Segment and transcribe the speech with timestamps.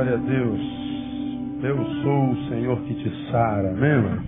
[0.00, 0.60] Glória a Deus.
[1.62, 4.26] Eu sou o Senhor que te sara, amém?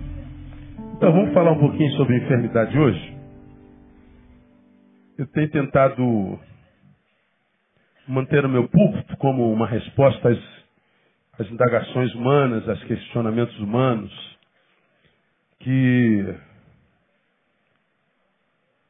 [0.95, 3.17] Então vamos falar um pouquinho sobre enfermidade hoje.
[5.17, 6.39] Eu tenho tentado
[8.07, 10.39] manter o meu púlpito como uma resposta às,
[11.39, 14.37] às indagações humanas, aos questionamentos humanos,
[15.59, 16.35] que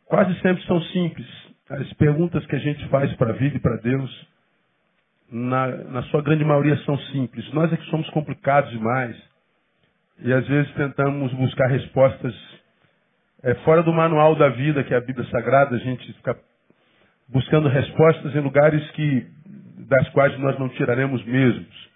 [0.03, 1.27] quase sempre são simples.
[1.69, 4.32] As perguntas que a gente faz para a vida e para Deus
[5.31, 7.51] na, na sua grande maioria, são simples.
[7.53, 9.15] Nós é que somos complicados demais.
[10.19, 12.33] E às vezes tentamos buscar respostas
[13.43, 15.75] é, fora do manual da vida, que é a Bíblia Sagrada.
[15.75, 16.37] A gente fica
[17.27, 19.27] buscando respostas em lugares que,
[19.89, 21.93] das quais nós não tiraremos mesmos.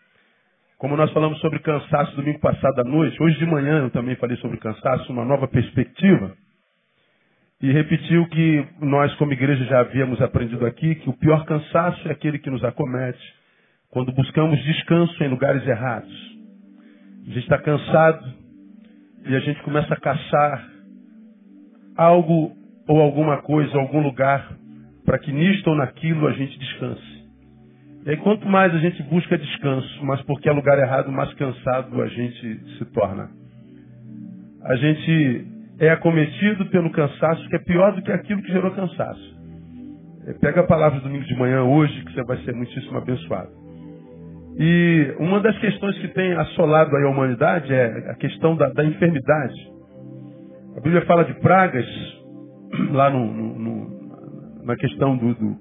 [0.77, 4.37] Como nós falamos sobre cansaço domingo passado à noite, hoje de manhã eu também falei
[4.37, 6.35] sobre cansaço, uma nova perspectiva.
[7.61, 12.11] E repetiu que nós, como igreja, já havíamos aprendido aqui que o pior cansaço é
[12.11, 13.19] aquele que nos acomete
[13.89, 16.37] quando buscamos descanso em lugares errados.
[17.23, 18.31] A gente está cansado
[19.25, 20.69] e a gente começa a caçar
[21.95, 22.55] algo
[22.87, 24.55] ou alguma coisa, algum lugar,
[25.03, 27.17] para que nisto ou naquilo a gente descanse.
[28.05, 32.01] E aí, quanto mais a gente busca descanso, mas porque é lugar errado, mais cansado
[32.01, 33.29] a gente se torna.
[34.63, 39.37] A gente é acometido pelo cansaço, que é pior do que aquilo que gerou cansaço.
[40.27, 43.49] É, pega a palavra do domingo de manhã hoje, que você vai ser muitíssimo abençoado.
[44.59, 49.71] E uma das questões que tem assolado a humanidade é a questão da, da enfermidade.
[50.75, 51.85] A Bíblia fala de pragas,
[52.91, 55.55] lá no, no, no, na questão do, do,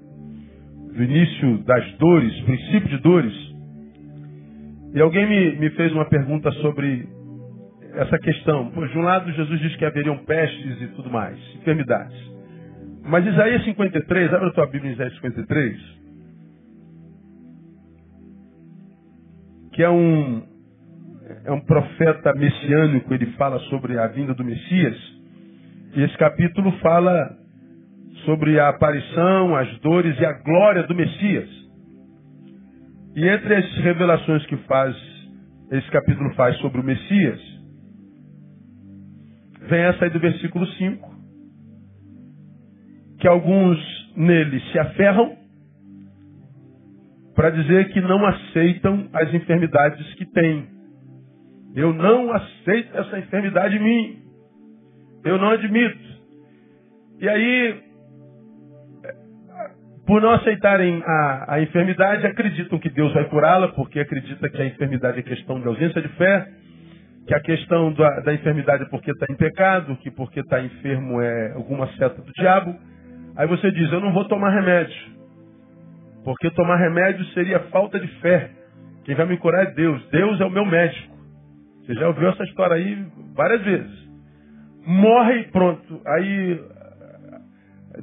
[0.93, 3.33] do, início das dores, princípio de dores.
[4.95, 7.07] E alguém me, me fez uma pergunta sobre
[7.97, 8.71] essa questão.
[8.73, 12.15] Pois, de um lado, Jesus diz que haveriam pestes e tudo mais, enfermidades.
[13.03, 15.97] Mas Isaías 53, abre a tua Bíblia em Isaías 53,
[19.73, 20.43] que é um,
[21.45, 24.97] é um profeta messiânico, ele fala sobre a vinda do Messias.
[25.95, 27.37] E esse capítulo fala
[28.25, 31.49] sobre a aparição, as dores e a glória do Messias.
[33.15, 34.95] E entre as revelações que faz,
[35.71, 37.39] esse capítulo faz sobre o Messias,
[39.67, 41.15] vem essa aí do versículo 5,
[43.19, 43.77] que alguns
[44.15, 45.37] neles se aferram
[47.35, 50.67] para dizer que não aceitam as enfermidades que têm.
[51.75, 54.21] Eu não aceito essa enfermidade em mim.
[55.23, 56.07] Eu não admito.
[57.19, 57.83] E aí,
[60.07, 64.65] por não aceitarem a, a enfermidade, acreditam que Deus vai curá-la, porque acredita que a
[64.65, 66.47] enfermidade é questão de ausência de fé
[67.27, 71.21] que a questão da, da enfermidade é porque está em pecado, que porque está enfermo
[71.21, 72.73] é alguma seta do diabo.
[73.35, 74.95] Aí você diz, eu não vou tomar remédio.
[76.23, 78.49] Porque tomar remédio seria falta de fé.
[79.03, 80.01] Quem vai me curar é Deus.
[80.09, 81.15] Deus é o meu médico.
[81.85, 83.05] Você já ouviu essa história aí
[83.35, 84.07] várias vezes.
[84.85, 86.01] Morre e pronto.
[86.05, 86.61] Aí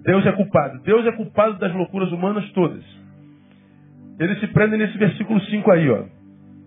[0.04, 0.82] Deus é culpado.
[0.82, 2.84] Deus é culpado das loucuras humanas todas.
[4.20, 6.04] Ele se prende nesse versículo 5 aí, ó.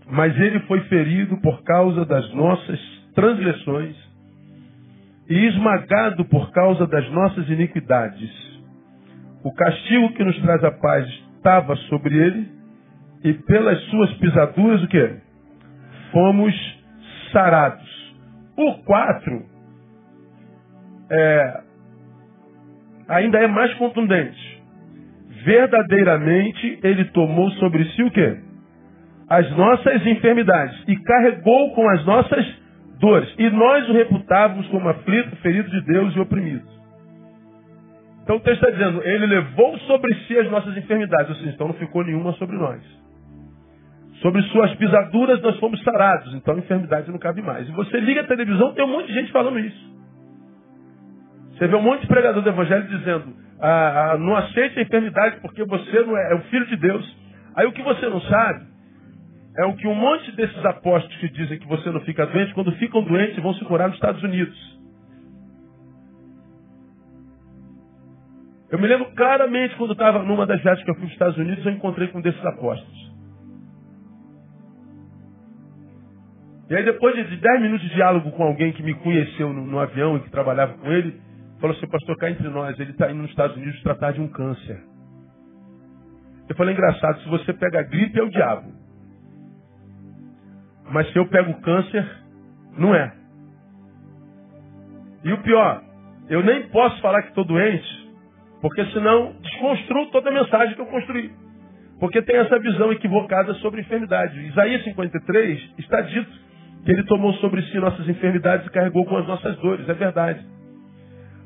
[0.10, 2.80] Mas ele foi ferido por causa das nossas
[3.14, 3.96] transgressões
[5.30, 8.32] e esmagado por causa das nossas iniquidades.
[9.44, 12.48] O castigo que nos traz a paz estava sobre ele
[13.24, 15.16] e pelas suas pisaduras o que?
[16.12, 16.54] Fomos
[17.32, 18.16] sarados.
[18.56, 19.46] O 4
[21.12, 21.62] é,
[23.08, 24.64] ainda é mais contundente.
[25.44, 28.47] Verdadeiramente ele tomou sobre si o que?
[29.30, 32.46] As nossas enfermidades e carregou com as nossas
[33.00, 33.34] dores.
[33.38, 36.66] E nós o reputávamos como aflito, ferido de Deus e oprimido.
[38.24, 41.68] Então o texto está dizendo, ele levou sobre si as nossas enfermidades, ou seja, então
[41.68, 42.82] não ficou nenhuma sobre nós.
[44.22, 47.68] Sobre suas pisaduras nós fomos sarados, então a enfermidade não cabe mais.
[47.70, 49.98] E você liga a televisão, tem um monte de gente falando isso.
[51.52, 55.40] Você vê um monte de pregador do evangelho dizendo, ah, ah, não aceite a enfermidade
[55.42, 57.18] porque você não é, é o filho de Deus.
[57.56, 58.77] Aí o que você não sabe
[59.58, 62.72] é o que um monte desses apóstolos que dizem que você não fica doente, quando
[62.74, 64.78] ficam doentes, vão se curar nos Estados Unidos.
[68.70, 71.38] Eu me lembro claramente quando estava numa das viagens que eu fui para os Estados
[71.38, 73.08] Unidos, eu encontrei com um desses apóstolos.
[76.70, 79.80] E aí depois de 10 minutos de diálogo com alguém que me conheceu no, no
[79.80, 81.20] avião e que trabalhava com ele,
[81.60, 84.28] falou assim, pastor, cá entre nós, ele está indo nos Estados Unidos tratar de um
[84.28, 84.84] câncer.
[86.48, 88.77] Eu falei, engraçado, se você pega a gripe é o diabo.
[90.92, 92.06] Mas se eu pego câncer,
[92.78, 93.14] não é.
[95.24, 95.84] E o pior,
[96.30, 98.10] eu nem posso falar que estou doente,
[98.62, 101.32] porque senão desconstruo toda a mensagem que eu construí.
[102.00, 104.40] Porque tem essa visão equivocada sobre enfermidade.
[104.48, 106.32] Isaías 53 está dito
[106.86, 109.88] que ele tomou sobre si nossas enfermidades e carregou com as nossas dores.
[109.90, 110.46] É verdade.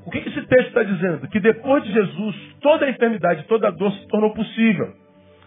[0.06, 1.28] O que esse texto está dizendo?
[1.30, 4.94] Que depois de Jesus, toda a enfermidade, toda a dor se tornou possível.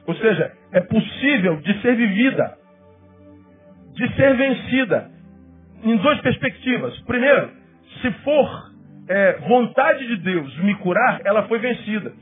[0.06, 2.56] Ou seja, é possível de ser vivida,
[3.94, 5.10] de ser vencida,
[5.82, 6.98] em duas perspectivas.
[7.00, 7.50] Primeiro,
[8.00, 8.74] se for
[9.08, 12.12] é, vontade de Deus me curar, ela foi vencida.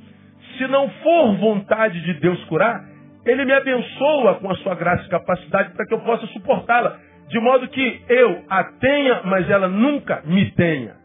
[0.56, 2.84] Se não for vontade de Deus curar,
[3.24, 6.98] Ele me abençoa com a sua graça e capacidade para que eu possa suportá-la.
[7.28, 10.96] De modo que eu a tenha, mas ela nunca me tenha.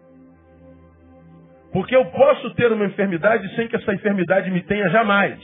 [1.72, 5.40] Porque eu posso ter uma enfermidade sem que essa enfermidade me tenha jamais.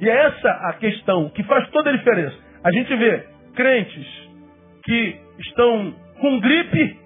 [0.00, 2.49] E é essa a questão que faz toda a diferença.
[2.62, 3.24] A gente vê
[3.54, 4.06] crentes
[4.84, 6.98] que estão com gripe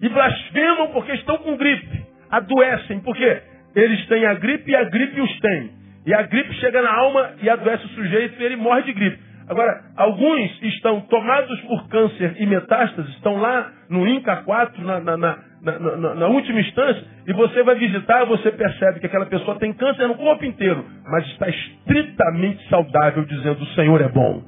[0.00, 2.02] e blasfemam porque estão com gripe.
[2.30, 3.42] Adoecem porque
[3.74, 5.70] eles têm a gripe e a gripe os tem.
[6.06, 9.18] E a gripe chega na alma e adoece o sujeito e ele morre de gripe.
[9.48, 15.16] Agora, alguns estão tomados por câncer e metástases, estão lá no INCA 4, na, na,
[15.16, 20.08] na, na, última instância, e você vai visitar, você percebe que aquela pessoa tem câncer
[20.08, 24.42] no corpo inteiro, mas está estritamente saudável, dizendo: o Senhor é bom.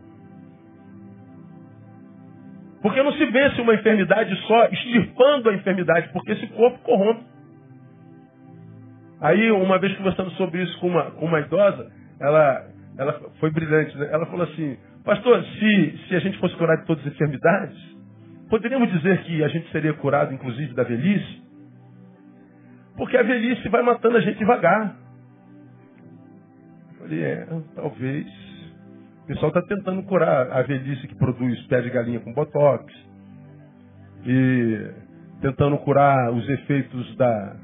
[2.83, 7.23] Porque não se vence uma enfermidade só extirpando a enfermidade, porque esse corpo corrompe.
[9.21, 11.91] Aí, uma vez conversando sobre isso com uma, com uma idosa,
[12.21, 12.67] ela,
[12.99, 13.97] ela foi brilhante.
[13.97, 14.09] Né?
[14.13, 17.94] Ela falou assim: Pastor, se, se a gente fosse curado de todas as enfermidades,
[18.49, 21.43] poderíamos dizer que a gente seria curado, inclusive, da velhice?
[22.97, 24.97] Porque a velhice vai matando a gente devagar.
[26.93, 28.27] Eu falei: É, talvez.
[29.23, 32.93] O pessoal está tentando curar a velhice que produz pé de galinha com botox.
[34.27, 34.91] E
[35.41, 37.57] tentando curar os efeitos da,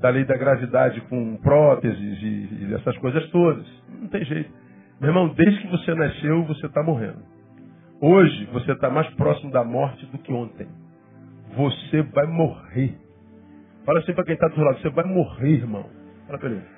[0.00, 3.66] da lei da gravidade com próteses e, e essas coisas todas.
[4.00, 4.50] Não tem jeito.
[5.00, 7.35] Meu irmão, desde que você nasceu, você está morrendo.
[8.00, 10.68] Hoje, você está mais próximo da morte do que ontem.
[11.56, 12.94] Você vai morrer.
[13.84, 15.88] Fala assim para quem está do seu lado, você vai morrer, irmão.
[16.26, 16.76] Fala para ele.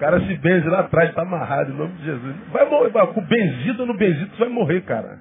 [0.00, 2.36] cara se benze lá atrás, está amarrado, em nome de Jesus.
[2.50, 5.18] Vai morrer, vai, com benzido no benzido, você vai morrer, cara.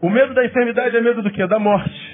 [0.00, 1.44] O medo da enfermidade é medo do quê?
[1.48, 2.05] Da morte.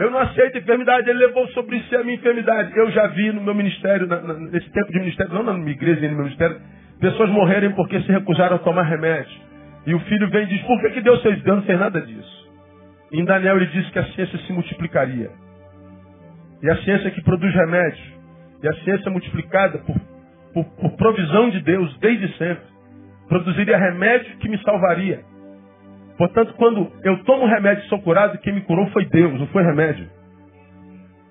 [0.00, 2.74] Eu não aceito enfermidade, ele levou sobre si a minha enfermidade.
[2.74, 4.08] Eu já vi no meu ministério,
[4.50, 6.58] nesse tempo de ministério, não na minha igreja, nem no meu ministério,
[6.98, 9.38] pessoas morrerem porque se recusaram a tomar remédio.
[9.86, 11.42] E o filho vem e diz, por que, que Deus fez?
[11.42, 12.50] Deus não nada disso.
[13.12, 15.30] Em Daniel ele diz que a ciência se multiplicaria.
[16.62, 18.04] E a ciência que produz remédio.
[18.62, 19.96] E a ciência multiplicada por,
[20.54, 22.64] por, por provisão de Deus desde sempre.
[23.28, 25.20] Produziria remédio que me salvaria.
[26.20, 29.62] Portanto, quando eu tomo remédio e sou curado, quem me curou foi Deus, não foi
[29.62, 30.06] remédio.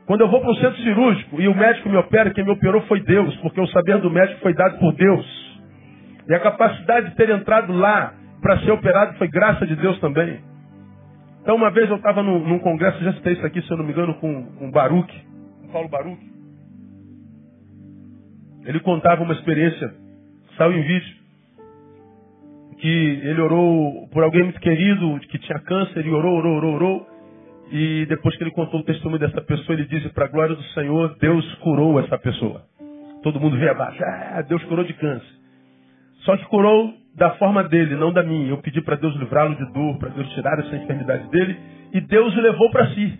[0.07, 2.81] Quando eu vou para o centro cirúrgico e o médico me opera, quem me operou
[2.87, 5.61] foi Deus, porque o saber do médico foi dado por Deus.
[6.27, 10.39] E a capacidade de ter entrado lá para ser operado foi graça de Deus também.
[11.43, 13.85] Então, uma vez eu estava num, num, congresso, já citei isso aqui, se eu não
[13.85, 15.13] me engano, com, com Baruch,
[15.61, 16.19] com Paulo Baruch.
[18.65, 19.93] Ele contava uma experiência,
[20.57, 21.18] saiu em vídeo,
[22.79, 27.07] que ele orou por alguém muito querido, que tinha câncer, e orou, orou, orou, orou.
[27.71, 30.63] E depois que ele contou o testemunho dessa pessoa, ele disse, para a glória do
[30.73, 32.63] Senhor, Deus curou essa pessoa.
[33.21, 35.39] Todo mundo veio abaixo, ah, Deus curou de câncer.
[36.21, 38.49] Só que curou da forma dele, não da minha.
[38.49, 41.57] Eu pedi para Deus livrá-lo de dor, para Deus tirar essa enfermidade dele,
[41.93, 43.19] e Deus o levou para si.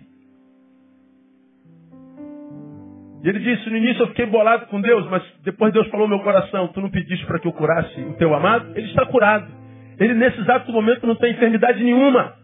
[3.22, 6.16] E ele disse: No início eu fiquei bolado com Deus, mas depois Deus falou no
[6.16, 8.72] meu coração: Tu não pediste para que eu curasse o teu amado?
[8.76, 9.50] Ele está curado.
[9.98, 12.34] Ele, nesse exato momento, não tem enfermidade nenhuma.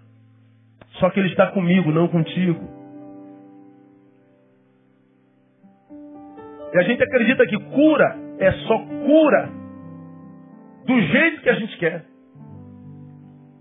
[1.00, 2.76] Só que ele está comigo, não contigo.
[6.73, 9.49] E a gente acredita que cura é só cura
[10.87, 12.04] do jeito que a gente quer.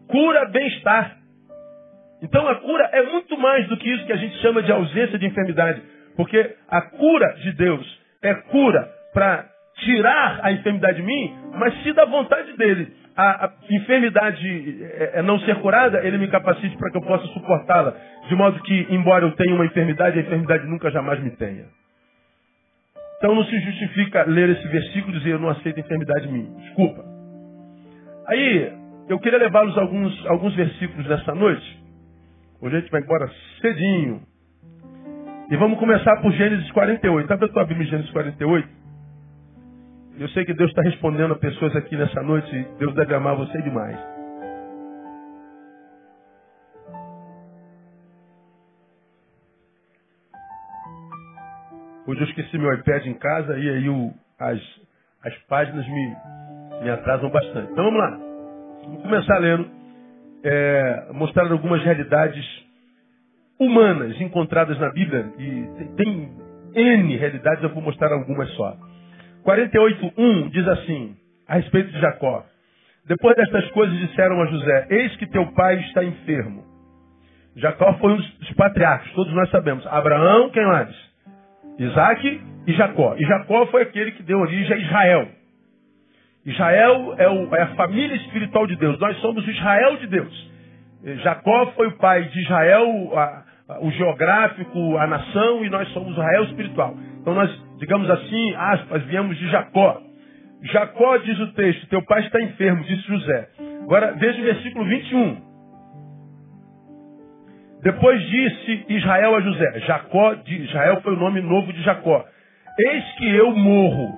[0.08, 1.18] Cura bem-estar.
[2.22, 5.18] Então a cura é muito mais do que isso que a gente chama de ausência
[5.18, 5.82] de enfermidade.
[6.16, 9.46] Porque a cura de Deus é cura para
[9.78, 15.22] tirar a enfermidade de mim, mas se da vontade dele a, a enfermidade é, é,
[15.22, 17.96] não ser curada, ele me capacite para que eu possa suportá-la.
[18.28, 21.66] De modo que, embora eu tenha uma enfermidade, a enfermidade nunca jamais me tenha.
[23.18, 26.52] Então não se justifica ler esse versículo e dizer eu não aceito enfermidade minha.
[26.62, 27.06] Desculpa.
[28.28, 28.74] Aí,
[29.08, 31.84] eu queria levá-los alguns, alguns versículos nessa noite.
[32.62, 33.30] Hoje a gente vai embora
[33.62, 34.22] cedinho.
[35.48, 37.32] E vamos começar por Gênesis 48.
[37.32, 38.68] Abre a tua Bíblia Gênesis 48.
[40.18, 42.68] Eu sei que Deus está respondendo a pessoas aqui nessa noite.
[42.80, 43.96] Deus deve amar você demais.
[52.08, 54.60] Hoje eu esqueci meu iPad em casa e aí o, as,
[55.24, 56.16] as páginas me,
[56.82, 57.72] me atrasam bastante.
[57.72, 58.18] Então vamos lá.
[58.84, 59.70] Vamos começar lendo.
[60.44, 62.65] É, mostrar algumas realidades
[63.60, 65.32] humanas encontradas na Bíblia.
[65.38, 66.30] E tem,
[66.74, 68.76] N realidades, eu vou mostrar algumas só.
[69.46, 71.16] 48.1 diz assim,
[71.48, 72.46] a respeito de Jacó.
[73.08, 76.64] Depois destas coisas disseram a José, eis que teu pai está enfermo.
[77.56, 79.86] Jacó foi um dos patriarcas, todos nós sabemos.
[79.88, 80.94] Abraão, quem mais?
[81.78, 83.16] Isaac e Jacó.
[83.18, 85.28] E Jacó foi aquele que deu origem a Israel.
[86.46, 89.00] Israel é, o, é a família espiritual de Deus.
[89.00, 90.52] Nós somos o Israel de Deus.
[91.24, 93.45] Jacó foi o pai de Israel, a,
[93.82, 96.96] o geográfico, a nação, e nós somos o Israel espiritual.
[97.22, 100.02] Então nós, digamos assim, aspas, viemos de Jacó.
[100.62, 103.50] Jacó, diz o texto, teu pai está enfermo, disse José.
[103.84, 105.56] Agora veja o versículo 21.
[107.82, 112.26] Depois disse Israel a José, Jacó de Israel foi o nome novo de Jacó.
[112.80, 114.10] Eis que eu morro,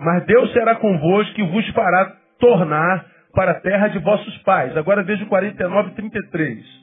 [0.00, 4.76] mas Deus será convosco e vos fará tornar para a terra de vossos pais.
[4.76, 6.81] Agora veja o 49, 33.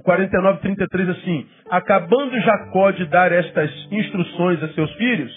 [0.00, 5.30] O 49, 33 assim: Acabando Jacó de dar estas instruções a seus filhos,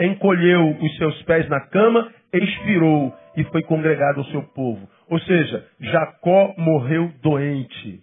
[0.00, 4.84] encolheu os seus pés na cama, expirou e foi congregado ao seu povo.
[5.08, 8.02] Ou seja, Jacó morreu doente.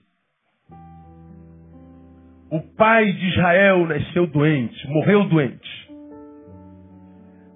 [2.49, 5.89] O pai de Israel nasceu doente, morreu doente.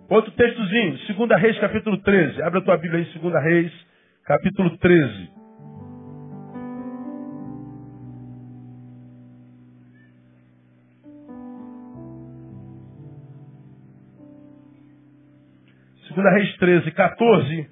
[0.09, 2.43] Outro textozinho, 2 Reis, capítulo 13.
[2.43, 3.71] Abra a tua Bíblia aí, 2 Reis,
[4.25, 5.40] capítulo 13.
[16.21, 17.67] Segunda Reis 13, 14,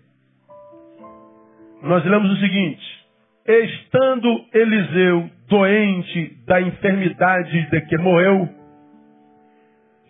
[1.83, 2.99] nós lemos o seguinte.
[3.47, 8.49] Estando Eliseu doente da enfermidade de que morreu,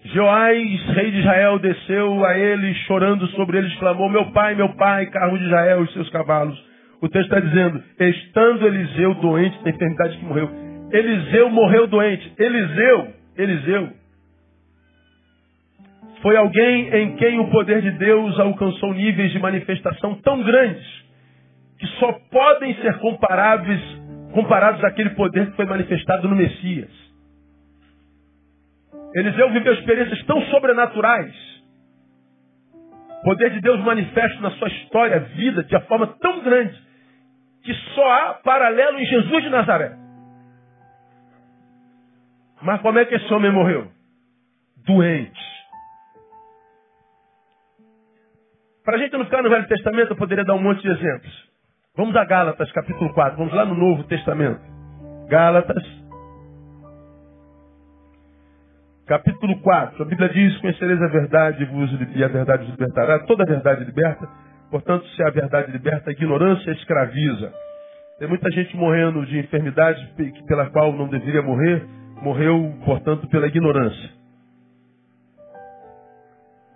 [0.05, 5.07] Joás, rei de Israel, desceu a ele, chorando sobre ele, exclamou: Meu pai, meu pai,
[5.07, 6.57] carro de Israel e seus cavalos.
[7.01, 10.49] O texto está dizendo: Estando Eliseu doente da enfermidade que morreu.
[10.93, 12.33] Eliseu morreu doente.
[12.39, 13.89] Eliseu, Eliseu,
[16.21, 20.85] foi alguém em quem o poder de Deus alcançou níveis de manifestação tão grandes
[21.79, 23.81] que só podem ser comparáveis,
[24.33, 26.91] comparados àquele poder que foi manifestado no Messias.
[29.15, 31.33] Eliseu viveu experiências tão sobrenaturais.
[33.21, 36.77] O poder de Deus manifesta na sua história, vida, de uma forma tão grande,
[37.63, 39.97] que só há paralelo em Jesus de Nazaré.
[42.61, 43.89] Mas como é que esse homem morreu?
[44.85, 45.48] Doente.
[48.89, 51.31] Para a gente não ficar no Velho Testamento, eu poderia dar um monte de exemplos.
[51.95, 53.37] Vamos a Gálatas, capítulo 4.
[53.37, 54.59] Vamos lá no Novo Testamento.
[55.27, 55.83] Gálatas,
[59.05, 60.01] capítulo 4.
[60.01, 61.69] A Bíblia diz: Conhecereis a verdade
[62.15, 63.19] e a verdade vos libertará.
[63.27, 64.27] Toda a verdade liberta.
[64.71, 67.53] Portanto, se a verdade liberta, a ignorância escraviza.
[68.17, 70.03] Tem muita gente morrendo de enfermidade
[70.47, 71.85] pela qual não deveria morrer,
[72.23, 74.09] morreu, portanto, pela ignorância.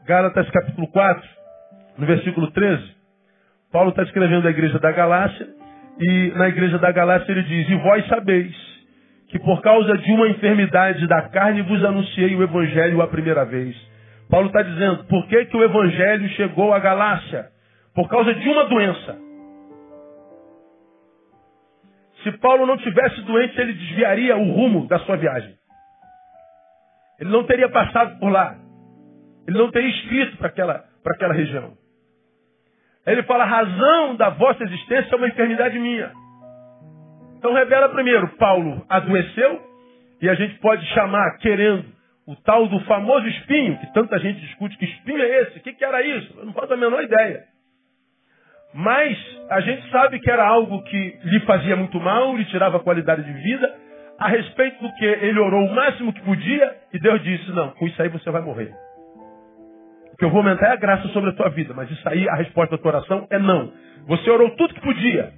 [0.06, 1.43] Gálatas capítulo 4,
[1.98, 2.84] no versículo 13.
[3.72, 5.48] Paulo está escrevendo a igreja da Galácia,
[6.00, 8.74] e na igreja da Galácia ele diz: E vós sabeis
[9.30, 13.76] que por causa de uma enfermidade da carne vos anunciei o evangelho a primeira vez.
[14.30, 17.48] Paulo está dizendo: por que, que o evangelho chegou à Galácia?
[17.96, 19.18] Por causa de uma doença.
[22.24, 25.56] Se Paulo não tivesse doente, ele desviaria o rumo da sua viagem.
[27.20, 28.56] Ele não teria passado por lá.
[29.48, 31.74] Ele não teria escrito para aquela, aquela região.
[33.06, 36.12] Ele fala, a razão da vossa existência é uma enfermidade minha.
[37.38, 39.62] Então revela primeiro, Paulo adoeceu,
[40.22, 41.86] e a gente pode chamar, querendo,
[42.26, 45.58] o tal do famoso espinho, que tanta gente discute, que espinho é esse?
[45.58, 46.34] O que, que era isso?
[46.38, 47.44] Eu não faço a menor ideia.
[48.74, 49.18] Mas
[49.50, 53.34] a gente sabe que era algo que lhe fazia muito mal, lhe tirava qualidade de
[53.34, 53.76] vida,
[54.18, 57.86] a respeito do que ele orou o máximo que podia, e Deus disse, não, com
[57.86, 58.74] isso aí você vai morrer.
[60.24, 61.74] Eu vou aumentar a graça sobre a tua vida.
[61.74, 63.74] Mas isso aí, a resposta da tua oração é não.
[64.08, 65.34] Você orou tudo que podia.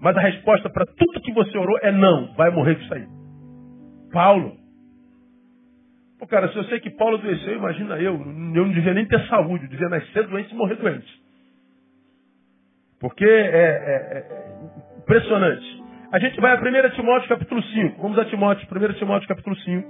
[0.00, 2.34] Mas a resposta para tudo que você orou é não.
[2.34, 3.06] Vai morrer com isso aí.
[4.12, 4.56] Paulo.
[6.18, 8.14] Pô, cara, se eu sei que Paulo adoeceu, imagina eu.
[8.14, 9.64] Eu não devia nem ter saúde.
[9.64, 11.22] Eu devia nascer doente e morrer doente.
[13.00, 15.84] Porque é, é, é impressionante.
[16.10, 18.02] A gente vai a 1 Timóteo capítulo 5.
[18.02, 19.88] Vamos a Timóteo, 1 Timóteo capítulo 5.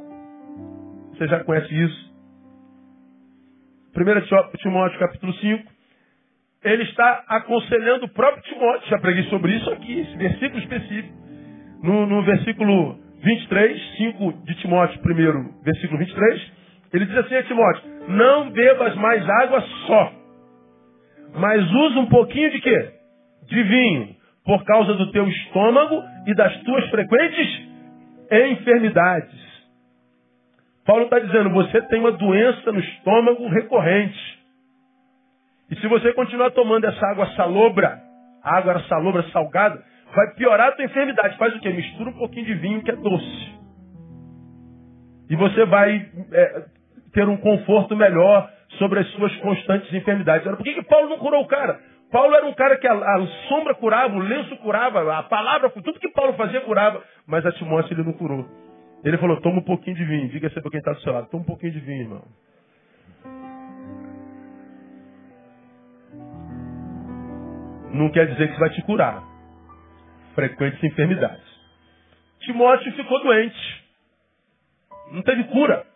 [1.15, 2.18] Você já conhece isso.
[3.99, 5.65] 1 Timóteo capítulo 5,
[6.65, 8.89] ele está aconselhando o próprio Timóteo.
[8.89, 11.15] Já preguei sobre isso aqui, esse versículo específico.
[11.83, 16.53] No, no versículo 23, 5 de Timóteo, primeiro, versículo 23,
[16.93, 20.13] ele diz assim a Timóteo, não bebas mais água só,
[21.35, 22.91] mas usa um pouquinho de quê?
[23.49, 27.69] De vinho, por causa do teu estômago e das tuas frequentes
[28.31, 29.48] enfermidades.
[30.89, 34.39] Paulo está dizendo, você tem uma doença no estômago recorrente.
[35.71, 38.01] E se você continuar tomando essa água salobra,
[38.43, 39.85] água salobra salgada,
[40.17, 41.37] vai piorar a tua enfermidade.
[41.37, 41.69] Faz o quê?
[41.69, 43.53] Mistura um pouquinho de vinho que é doce.
[45.29, 46.65] E você vai é,
[47.13, 50.43] ter um conforto melhor sobre as suas constantes enfermidades.
[50.45, 51.79] Por que, que Paulo não curou o cara?
[52.11, 56.01] Paulo era um cara que a, a, sombra curava, o lenço curava, a palavra, tudo
[56.01, 58.49] que Paulo fazia curava, mas a Timóteo ele não curou.
[59.05, 61.29] Ele falou, toma um pouquinho de vinho, diga se para quem está do seu lado,
[61.29, 62.25] toma um pouquinho de vinho, irmão.
[67.93, 69.23] Não quer dizer que vai te curar.
[70.35, 71.45] Frequentes enfermidades.
[72.41, 73.85] Timóteo ficou doente.
[75.13, 75.87] Não teve cura.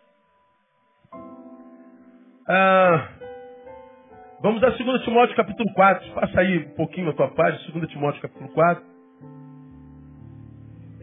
[2.47, 3.09] Ah,
[4.41, 6.13] vamos a 2 Timóteo capítulo 4.
[6.13, 8.92] Passa aí um pouquinho a tua página, 2 Timóteo capítulo 4.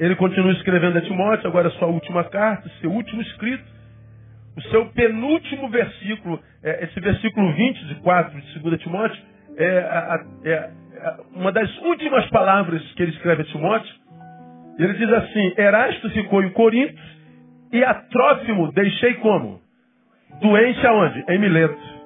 [0.01, 3.63] Ele continua escrevendo a Timóteo, agora a sua última carta, seu último escrito,
[4.57, 9.23] o seu penúltimo versículo, é, esse versículo 20 de 4 de 2 Timóteo,
[9.59, 9.67] é,
[10.45, 10.71] é, é,
[11.35, 13.95] uma das últimas palavras que ele escreve a Timóteo.
[14.79, 16.99] Ele diz assim: Erasto ficou em Corinto
[17.71, 19.61] e a Trófimo deixei como?
[20.41, 21.25] Doente aonde?
[21.29, 22.01] Em Mileto.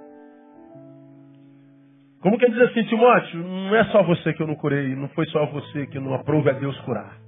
[2.20, 3.38] Como que ele diz assim, Timóteo?
[3.38, 6.50] Não é só você que eu não curei, não foi só você que não aprove
[6.50, 7.23] a Deus curar.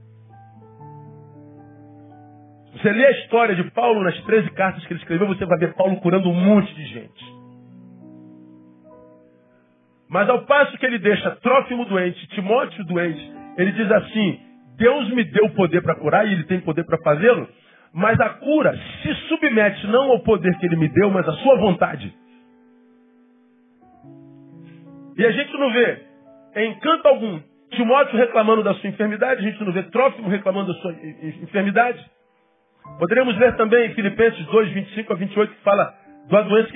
[2.87, 5.75] Você lê a história de Paulo nas 13 cartas que ele escreveu, você vai ver
[5.75, 7.25] Paulo curando um monte de gente.
[10.09, 14.39] Mas ao passo que ele deixa Trófimo doente, Timóteo doente, ele diz assim:
[14.77, 17.49] Deus me deu poder para curar e ele tem poder para fazê-lo,
[17.93, 21.57] mas a cura se submete não ao poder que ele me deu, mas à sua
[21.57, 22.15] vontade.
[25.19, 26.03] E a gente não vê
[26.55, 30.81] em canto algum Timóteo reclamando da sua enfermidade, a gente não vê Trófimo reclamando da
[30.81, 30.93] sua
[31.43, 32.15] enfermidade.
[32.99, 35.95] Poderíamos ver também Filipenses 2, 25 a 28, que fala
[36.31, 36.71] da doença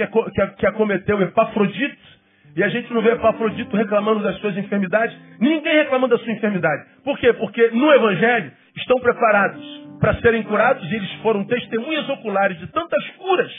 [0.56, 2.10] que acometeu Epafrodito,
[2.56, 6.84] e a gente não vê Epafrodito reclamando das suas enfermidades, ninguém reclamando da sua enfermidade.
[7.04, 7.32] Por quê?
[7.32, 9.62] Porque no Evangelho estão preparados
[10.00, 13.52] para serem curados e eles foram testemunhas oculares de tantas curas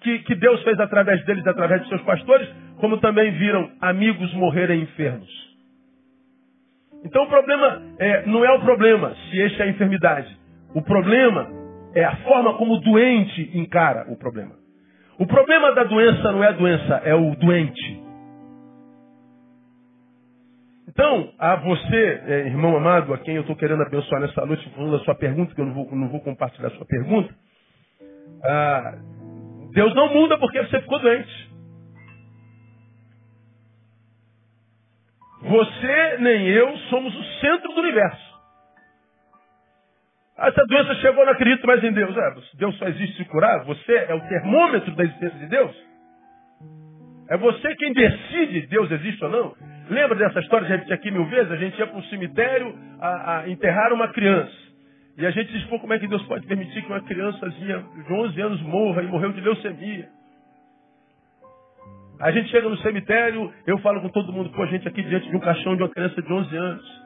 [0.00, 4.82] que, que Deus fez através deles, através de seus pastores, como também viram amigos morrerem
[4.82, 5.28] enfermos.
[7.04, 10.36] Então o problema é, não é o problema se este é a enfermidade.
[10.74, 11.59] O problema
[11.94, 14.54] é a forma como o doente encara o problema.
[15.18, 18.00] O problema da doença não é a doença, é o doente.
[20.88, 24.98] Então, a você, é, irmão amado, a quem eu estou querendo abençoar nessa noite, falando
[24.98, 27.34] da sua pergunta, que eu não vou, não vou compartilhar a sua pergunta,
[28.44, 28.98] ah,
[29.72, 31.50] Deus não muda porque você ficou doente.
[35.42, 38.29] Você nem eu somos o centro do universo.
[40.40, 42.16] Essa doença chegou, não acredito mais em Deus.
[42.16, 43.62] É, Deus só existe se curar.
[43.64, 45.76] Você é o termômetro da existência de Deus.
[47.28, 49.54] É você quem decide Deus existe ou não.
[49.90, 51.52] Lembra dessa história, já repeti aqui mil vezes?
[51.52, 54.52] A gente ia para um cemitério a, a, enterrar uma criança.
[55.18, 58.12] E a gente diz, pô, como é que Deus pode permitir que uma criançazinha de
[58.12, 60.08] 11 anos morra e morreu de leucemia?
[62.20, 65.28] A gente chega no cemitério, eu falo com todo mundo, pô, a gente aqui diante
[65.28, 66.99] de um caixão de uma criança de 11 anos,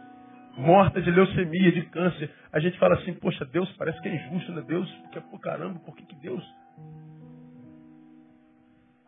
[0.57, 2.31] morta de leucemia, de câncer.
[2.53, 4.62] A gente fala assim, poxa, Deus parece que é injusto, né?
[4.67, 6.45] Deus, porque, pô, caramba, por que, que Deus?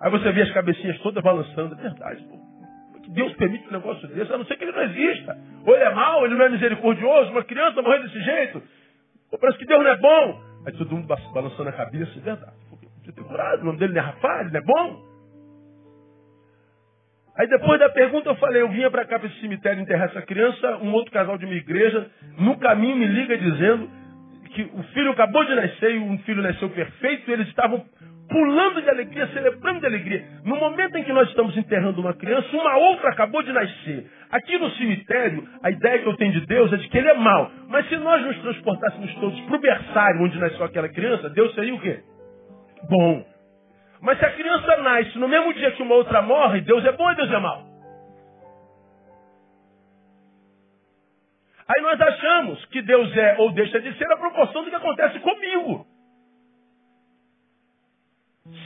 [0.01, 2.47] Aí você vê as cabecinhas todas balançando, é verdade, pô
[3.07, 5.39] que Deus permite um negócio desse, a não ser que ele não exista.
[5.65, 8.63] Ou ele é mau, ele não é misericordioso, uma criança morrer desse jeito.
[9.31, 10.43] Ou parece que Deus não é bom.
[10.67, 12.57] Aí todo mundo balançando a cabeça, é verdade.
[12.69, 15.16] Podia ter curado, o nome dele não é Rafael, ele não é bom.
[17.39, 20.23] Aí depois da pergunta eu falei, eu vinha para cá para esse cemitério enterrar essa
[20.23, 22.07] criança, um outro casal de uma igreja,
[22.39, 23.89] no caminho me liga dizendo
[24.55, 27.85] que o filho acabou de nascer e um filho nasceu perfeito, e eles estavam
[28.29, 30.25] pulando de alegria, celebrando de alegria.
[30.45, 34.07] No momento em que nós estamos enterrando uma criança, uma outra acabou de nascer.
[34.31, 37.15] Aqui no cemitério, a ideia que eu tenho de Deus é de que ele é
[37.15, 37.51] mau.
[37.69, 41.75] Mas se nós nos transportássemos todos para o berçário onde nasceu aquela criança, Deus seria
[41.75, 42.01] o quê?
[42.89, 43.36] Bom.
[44.01, 47.11] Mas se a criança nasce no mesmo dia que uma outra morre, Deus é bom
[47.11, 47.65] e Deus é mau.
[51.69, 55.19] Aí nós achamos que Deus é ou deixa de ser a proporção do que acontece
[55.21, 55.87] comigo.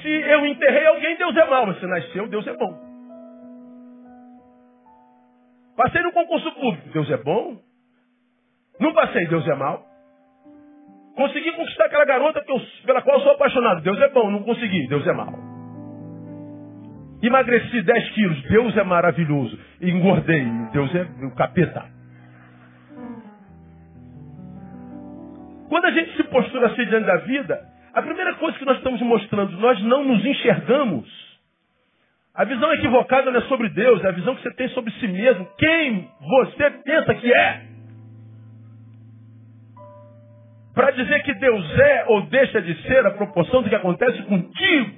[0.03, 1.67] Se eu enterrei alguém, Deus é mau.
[1.67, 2.91] Mas se nasceu, Deus é bom.
[5.77, 7.59] Passei no concurso público, Deus é bom.
[8.79, 9.90] Não passei, Deus é mau.
[11.21, 13.83] Consegui conquistar aquela garota eu, pela qual sou apaixonado.
[13.83, 15.35] Deus é bom, não consegui, Deus é mau.
[17.23, 19.59] Emagreci 10 quilos, Deus é maravilhoso.
[19.83, 21.85] Engordei, Deus é o capeta.
[25.69, 27.61] Quando a gente se postura assim diante da vida,
[27.93, 31.07] a primeira coisa que nós estamos mostrando, nós não nos enxergamos.
[32.35, 35.07] A visão equivocada não é sobre Deus, é a visão que você tem sobre si
[35.07, 35.47] mesmo.
[35.59, 37.70] Quem você pensa que é?
[40.81, 44.95] Para dizer que Deus é ou deixa de ser a proporção do que acontece contigo.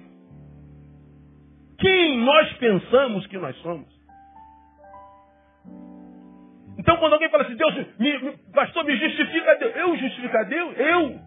[1.77, 3.89] Quem nós pensamos que nós somos?
[6.79, 9.75] Então quando alguém fala assim, Deus, me, me, pastor, me justifica Deus.
[9.75, 10.79] Eu justificar Deus?
[10.79, 11.19] Eu?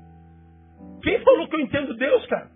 [1.04, 2.48] Quem falou que eu entendo Deus, cara?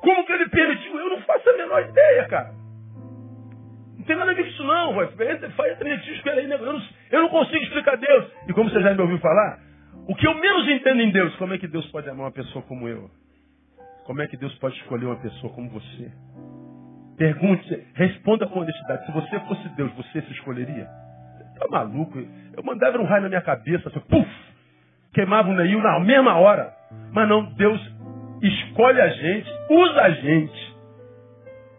[0.00, 0.98] Como que ele permitiu?
[0.98, 2.59] Eu não faço a menor ideia, cara.
[4.10, 5.06] Tem nada a ver com isso não, vai.
[5.06, 6.56] Faz atletismo com ele aí, né?
[6.56, 8.26] eu não, eu não consigo explicar Deus.
[8.48, 9.60] E como você já me ouviu falar,
[10.08, 12.60] o que eu menos entendo em Deus, como é que Deus pode amar uma pessoa
[12.64, 13.08] como eu?
[14.06, 16.10] Como é que Deus pode escolher uma pessoa como você?
[17.16, 19.06] Pergunte, responda com honestidade.
[19.06, 20.88] Se você fosse Deus, você se escolheria?
[21.56, 22.18] Tá maluco?
[22.18, 24.28] Eu mandava um raio na minha cabeça, assim, puf!
[25.14, 26.74] Queimava um neil na mesma hora.
[27.12, 27.80] Mas não, Deus
[28.42, 30.69] escolhe a gente, usa a gente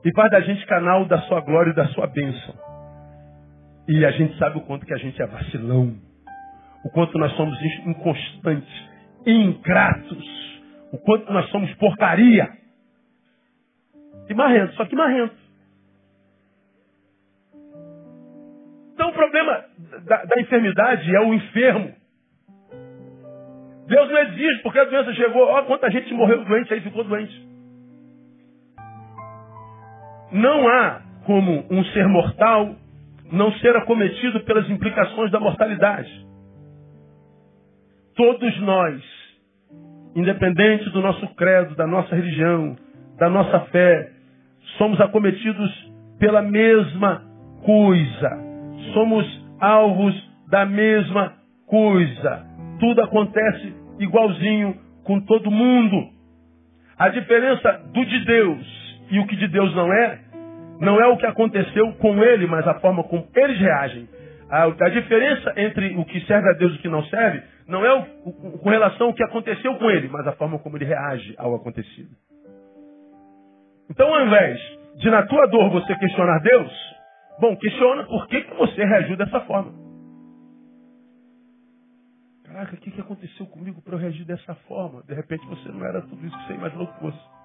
[0.04, 2.56] e faz da gente canal da sua glória e da sua bênção.
[3.88, 5.96] E a gente sabe o quanto que a gente é vacilão,
[6.86, 8.90] o quanto nós somos inconstantes,
[9.26, 10.42] ingratos
[10.92, 12.50] o quanto nós somos porcaria.
[14.30, 15.36] E marrento, só que marrento.
[18.94, 19.66] Então o problema
[20.06, 21.96] da, da enfermidade é o enfermo.
[23.88, 25.44] Deus não existe porque a doença chegou.
[25.48, 27.51] Olha quanta gente morreu doente aí ficou doente.
[30.32, 32.76] Não há como um ser mortal
[33.32, 36.10] não ser acometido pelas implicações da mortalidade.
[38.16, 39.22] Todos nós
[40.16, 42.76] independente do nosso credo, da nossa religião,
[43.18, 44.12] da nossa fé,
[44.78, 47.24] somos acometidos pela mesma
[47.64, 48.30] coisa.
[48.94, 49.26] Somos
[49.60, 50.14] alvos
[50.50, 51.34] da mesma
[51.68, 52.46] coisa.
[52.80, 56.10] Tudo acontece igualzinho com todo mundo.
[56.98, 60.20] A diferença do de Deus e o que de Deus não é,
[60.80, 64.08] não é o que aconteceu com ele, mas a forma como eles reagem.
[64.50, 67.86] A, a diferença entre o que serve a Deus e o que não serve não
[67.86, 70.86] é o, o, com relação ao que aconteceu com ele, mas a forma como ele
[70.86, 72.10] reage ao acontecido.
[73.90, 74.60] Então, ao invés
[74.96, 76.72] de na tua dor você questionar Deus,
[77.40, 79.74] bom, questiona por que, que você reagiu dessa forma.
[82.46, 85.04] Caraca, o que, que aconteceu comigo para eu reagir dessa forma?
[85.04, 87.41] De repente você não era tudo isso que você imaginou que fosse.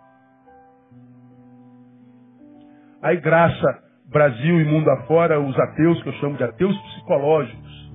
[3.02, 7.92] Aí graça, Brasil e mundo afora, os ateus, que eu chamo de ateus psicológicos,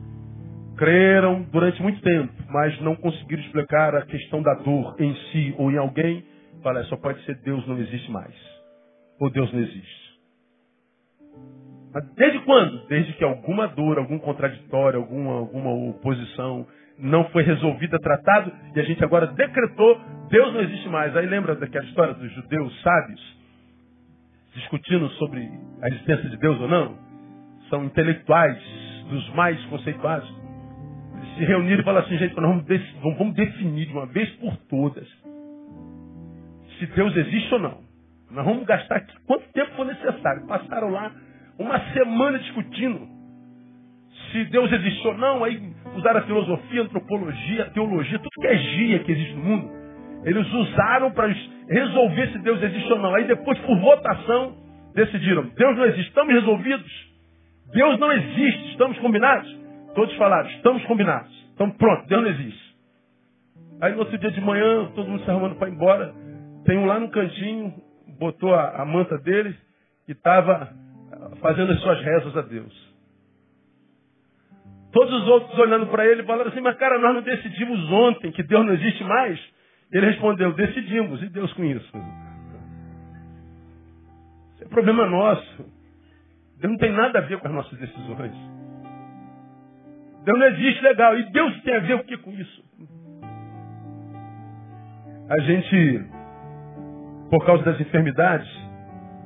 [0.78, 5.72] creram durante muito tempo, mas não conseguiram explicar a questão da dor em si ou
[5.72, 6.26] em alguém.
[6.64, 8.34] Fala, só pode ser Deus não existe mais.
[9.20, 10.02] Ou Deus não existe.
[11.94, 12.88] Mas desde quando?
[12.88, 16.66] Desde que alguma dor, algum contraditório, alguma, alguma oposição
[16.98, 21.16] não foi resolvida, tratado, e a gente agora decretou, Deus não existe mais.
[21.16, 23.41] Aí lembra daquela história dos judeus sábios,
[24.54, 25.50] discutindo sobre
[25.82, 26.98] a existência de Deus ou não?
[27.70, 28.58] São intelectuais
[29.10, 30.42] dos mais conceituados
[31.36, 35.08] se reuniram e falaram assim, gente, nós vamos, vamos definir de uma vez por todas
[36.78, 37.78] se Deus existe ou não.
[38.32, 40.48] Nós vamos gastar aqui quanto tempo for necessário.
[40.48, 41.12] Passaram lá
[41.60, 43.08] uma semana discutindo
[44.32, 45.62] se Deus existe ou não, aí
[45.96, 49.70] usaram a filosofia, a antropologia, a teologia, tudo que é gia que existe no mundo.
[50.24, 51.34] Eles usaram para
[51.72, 53.16] resolver se Deus existe ou não.
[53.16, 54.58] Aí depois, por votação,
[54.94, 57.12] decidiram, Deus não existe, estamos resolvidos.
[57.74, 59.50] Deus não existe, estamos combinados.
[59.96, 61.32] Todos falaram, estamos combinados.
[61.54, 62.72] Então pronto, Deus não existe.
[63.82, 66.14] Aí no outro dia de manhã, todo mundo se arrumando para ir embora.
[66.66, 67.74] Tem um lá no cantinho,
[68.20, 69.56] botou a, a manta dele
[70.08, 70.70] e estava
[71.12, 72.92] ah, fazendo as suas rezas a Deus.
[74.92, 78.44] Todos os outros olhando para ele falaram assim, mas cara, nós não decidimos ontem que
[78.44, 79.40] Deus não existe mais?
[79.92, 81.98] Ele respondeu, decidimos, e Deus com isso.
[84.56, 85.66] Isso é problema nosso.
[86.58, 88.34] Deus não tem nada a ver com as nossas decisões.
[90.24, 91.18] Deus não existe legal.
[91.18, 92.64] E Deus tem a ver o que com isso?
[95.30, 96.06] A gente,
[97.30, 98.50] por causa das enfermidades,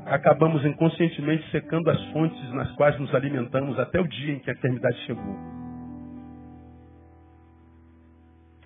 [0.06, 4.54] acabamos inconscientemente secando as fontes nas quais nos alimentamos até o dia em que a
[4.54, 5.64] enfermidade chegou.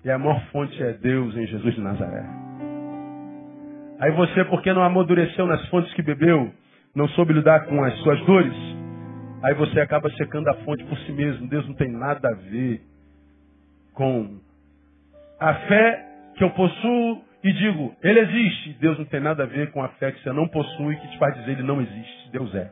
[0.04, 2.24] E a maior fonte é Deus em Jesus de Nazaré.
[4.00, 6.50] Aí você, porque não amadureceu nas fontes que bebeu,
[6.94, 8.54] não soube lidar com as suas dores,
[9.42, 11.46] aí você acaba secando a fonte por si mesmo.
[11.48, 12.80] Deus não tem nada a ver
[13.92, 14.38] com
[15.38, 18.72] a fé que eu possuo e digo, ele existe.
[18.80, 21.18] Deus não tem nada a ver com a fé que você não possui que te
[21.18, 22.30] faz dizer ele não existe.
[22.30, 22.70] Deus é.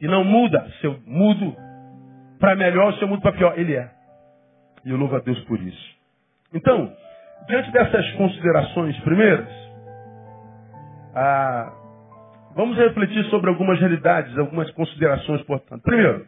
[0.00, 1.56] E não muda se eu mudo
[2.38, 3.58] para melhor se eu mudo para pior.
[3.58, 3.97] Ele é.
[4.84, 5.98] E eu louvo a Deus por isso.
[6.52, 6.92] Então,
[7.46, 9.48] diante dessas considerações primeiras,
[11.14, 11.72] ah,
[12.54, 15.82] vamos refletir sobre algumas realidades, algumas considerações importantes.
[15.82, 16.26] Primeiro,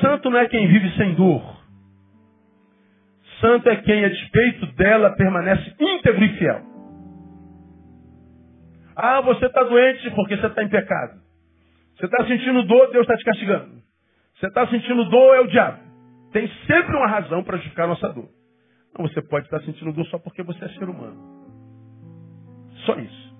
[0.00, 1.58] santo não é quem vive sem dor.
[3.40, 6.62] Santo é quem, a despeito dela, permanece íntegro e fiel.
[8.96, 11.20] Ah, você está doente porque você está em pecado.
[11.96, 13.80] Você está sentindo dor, Deus está te castigando.
[14.38, 15.87] Você está sentindo dor, é o diabo.
[16.32, 18.28] Tem sempre uma razão para justificar a nossa dor.
[18.96, 21.38] Não, você pode estar sentindo dor só porque você é ser humano.
[22.84, 23.36] Só isso.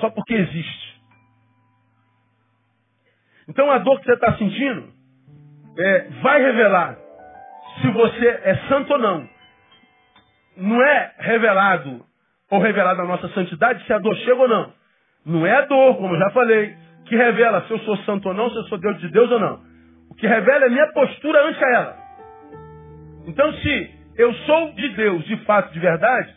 [0.00, 1.02] Só porque existe.
[3.48, 4.92] Então a dor que você está sentindo
[5.78, 6.98] é, vai revelar
[7.80, 9.28] se você é santo ou não.
[10.56, 12.04] Não é revelado
[12.50, 14.72] ou revelada a nossa santidade se a dor chega ou não.
[15.24, 16.76] Não é a dor, como eu já falei,
[17.06, 19.38] que revela se eu sou santo ou não, se eu sou Deus de Deus ou
[19.40, 19.71] não.
[20.12, 21.96] O que revela é a minha postura ante ela.
[23.26, 26.36] Então, se eu sou de Deus, de fato, de verdade,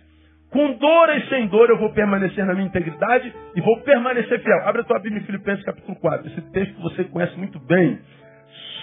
[0.50, 4.66] com dor e sem dor eu vou permanecer na minha integridade e vou permanecer fiel.
[4.66, 6.26] Abre a tua Bíblia em Filipenses capítulo 4.
[6.26, 8.00] Esse texto você conhece muito bem.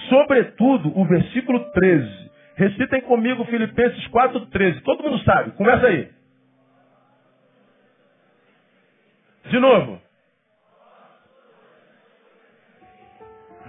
[0.09, 2.31] Sobretudo o versículo 13.
[2.55, 4.83] Recitem comigo Filipenses 4,13.
[4.83, 5.53] Todo mundo sabe.
[5.53, 6.07] Começa aí.
[9.49, 10.02] De novo.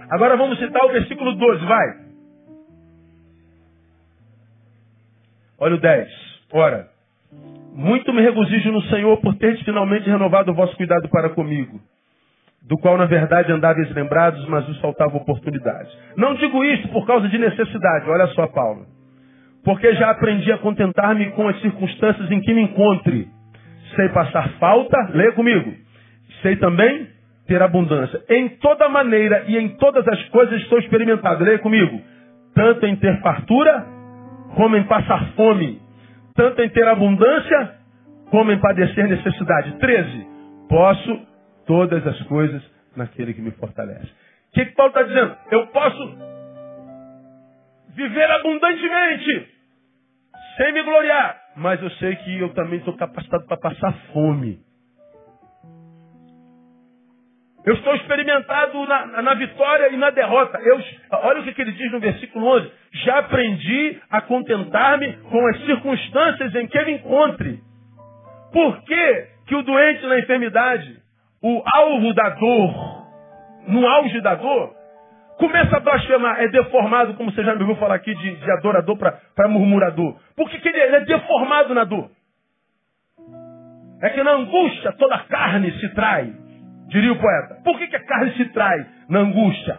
[0.09, 2.05] Agora vamos citar o versículo 12, vai.
[5.59, 6.09] Olha o 10.
[6.51, 6.87] Ora,
[7.73, 11.79] muito me regozijo no Senhor por teres finalmente renovado o vosso cuidado para comigo
[12.67, 15.89] do qual na verdade andáveis lembrados, mas vos faltava oportunidade.
[16.17, 18.85] Não digo isto por causa de necessidade, olha só, Paulo.
[19.63, 23.27] Porque já aprendi a contentar-me com as circunstâncias em que me encontre.
[23.95, 25.73] Sei passar falta, leia comigo.
[26.41, 27.07] Sei também
[27.47, 28.23] ter abundância.
[28.29, 32.01] Em toda maneira e em todas as coisas estou experimentado, leia comigo.
[32.53, 33.85] Tanto em ter fartura,
[34.55, 35.81] como em passar fome.
[36.35, 37.75] Tanto em ter abundância,
[38.29, 39.77] como em padecer necessidade.
[39.77, 40.27] 13.
[40.69, 41.27] Posso
[41.65, 42.61] todas as coisas
[42.95, 44.05] naquele que me fortalece.
[44.05, 45.35] O que, que Paulo está dizendo?
[45.51, 46.17] Eu posso
[47.95, 49.47] viver abundantemente,
[50.57, 54.64] sem me gloriar, mas eu sei que eu também estou capacitado para passar fome.
[57.65, 60.59] Eu estou experimentado na, na, vitória e na derrota.
[60.59, 60.79] Eu,
[61.11, 62.71] olha o que, ele diz no versículo 11.
[63.05, 67.59] Já aprendi a contentar-me com as circunstâncias em que ele encontre.
[68.53, 71.03] Por que, que o doente na enfermidade
[71.41, 73.05] o alvo da dor,
[73.67, 74.73] no auge da dor,
[75.37, 78.97] começa a blasfemar, é deformado, como você já me ouviu falar aqui, de, de adorador
[78.97, 80.15] para murmurador.
[80.35, 82.09] Por que, que ele, ele é deformado na dor?
[84.01, 86.33] É que na angústia toda a carne se trai,
[86.95, 87.55] diria o poeta.
[87.63, 89.77] Por que, que a carne se trai na angústia?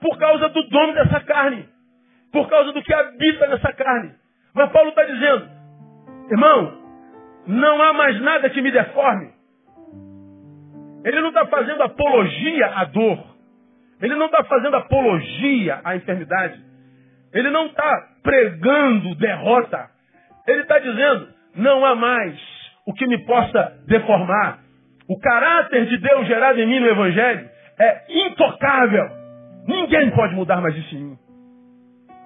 [0.00, 1.68] Por causa do dono dessa carne.
[2.32, 4.14] Por causa do que habita nessa carne.
[4.54, 5.48] Mas Paulo está dizendo,
[6.30, 6.82] irmão,
[7.46, 9.30] não há mais nada que me deforme.
[11.04, 13.24] Ele não está fazendo apologia à dor.
[14.00, 16.60] Ele não está fazendo apologia à enfermidade.
[17.32, 19.88] Ele não está pregando derrota.
[20.46, 22.57] Ele está dizendo: não há mais
[22.88, 24.60] o que me possa deformar.
[25.06, 27.46] O caráter de Deus gerado em mim no Evangelho
[27.78, 29.10] é intocável.
[29.66, 31.18] Ninguém pode mudar mais isso em mim.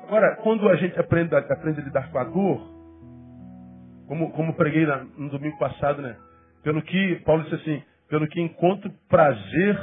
[0.04, 2.60] Agora, quando a gente aprende, aprende a lidar com a dor,
[4.06, 6.14] como, como preguei na, no domingo passado, né?
[6.62, 9.76] Pelo que, Paulo disse assim, pelo que encontro prazer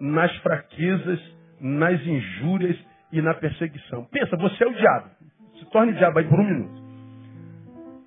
[0.00, 1.20] nas fraquezas,
[1.60, 2.78] nas injúrias
[3.12, 4.06] e na perseguição.
[4.06, 5.10] Pensa, você é o diabo.
[5.58, 6.87] Se torne diabo aí por um minuto.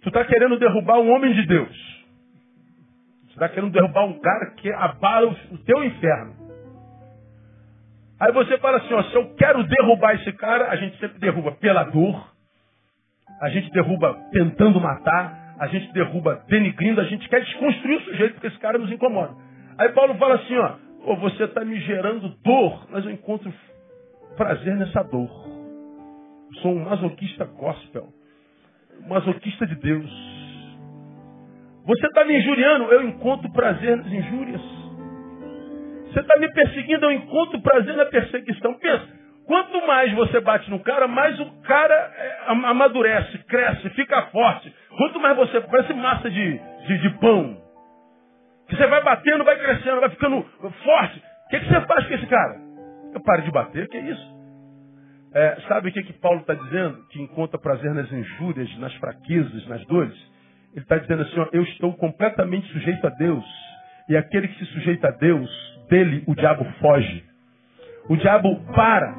[0.02, 1.92] Tu está querendo derrubar um homem de Deus.
[3.26, 6.34] Você está querendo derrubar um cara que abala o, teu inferno.
[8.20, 11.52] Aí você fala assim, ó, se eu quero derrubar esse cara, a gente sempre derruba
[11.54, 12.32] pela dor,
[13.42, 18.34] a gente derruba tentando matar, a gente derruba denigrindo, a gente quer desconstruir o sujeito
[18.34, 19.36] porque esse cara nos incomoda.
[19.78, 23.52] Aí Paulo fala assim, ó, você está me gerando dor, mas eu encontro
[24.36, 25.30] prazer nessa dor.
[26.62, 28.10] Sou um masoquista gospel,
[29.08, 30.10] masoquista de Deus.
[31.86, 34.62] Você está me injuriando, eu encontro prazer nas injúrias.
[36.12, 38.74] Você está me perseguindo, eu encontro prazer na perseguição.
[38.76, 39.08] Pensa,
[39.52, 44.74] Quanto mais você bate no cara, mais o cara é, amadurece, cresce, fica forte.
[44.98, 45.60] Quanto mais você.
[45.62, 47.58] Parece massa de, de, de pão.
[48.70, 50.42] Que você vai batendo, vai crescendo, vai ficando
[50.84, 51.20] forte.
[51.20, 52.56] O que, que você faz com esse cara?
[53.14, 54.31] Eu paro de bater, que é isso?
[55.34, 57.06] É, sabe o que, que Paulo está dizendo?
[57.10, 60.18] Que encontra prazer nas injúrias, nas fraquezas, nas dores.
[60.74, 63.46] Ele está dizendo assim: ó, eu estou completamente sujeito a Deus.
[64.10, 65.50] E aquele que se sujeita a Deus,
[65.90, 67.24] dele o diabo foge.
[68.10, 69.14] O diabo para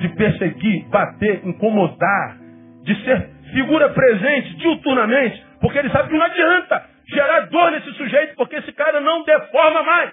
[0.00, 2.36] de perseguir, bater, incomodar,
[2.82, 8.34] de ser figura presente diuturnamente, porque ele sabe que não adianta gerar dor nesse sujeito,
[8.34, 10.12] porque esse cara não deforma mais.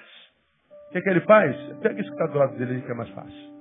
[0.90, 1.56] O que, que ele faz?
[1.82, 3.52] Pega esse que está do lado dele que é mais fácil.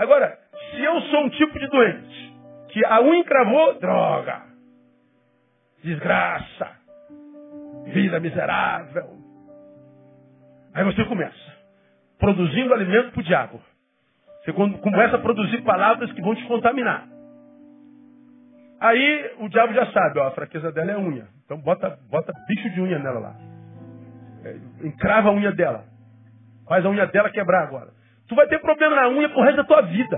[0.00, 0.38] Agora,
[0.70, 2.34] se eu sou um tipo de doente,
[2.70, 4.42] que a unha encravou, droga,
[5.84, 6.70] desgraça,
[7.84, 9.10] vida miserável.
[10.72, 11.36] Aí você começa,
[12.18, 13.60] produzindo alimento para o diabo.
[14.42, 17.06] Você começa a produzir palavras que vão te contaminar.
[18.80, 21.28] Aí o diabo já sabe, ó, a fraqueza dela é unha.
[21.44, 23.36] Então bota, bota bicho de unha nela lá.
[24.46, 25.84] É, encrava a unha dela.
[26.66, 27.99] Faz a unha dela quebrar agora.
[28.30, 30.16] Tu vai ter problema na unha pro resto da tua vida.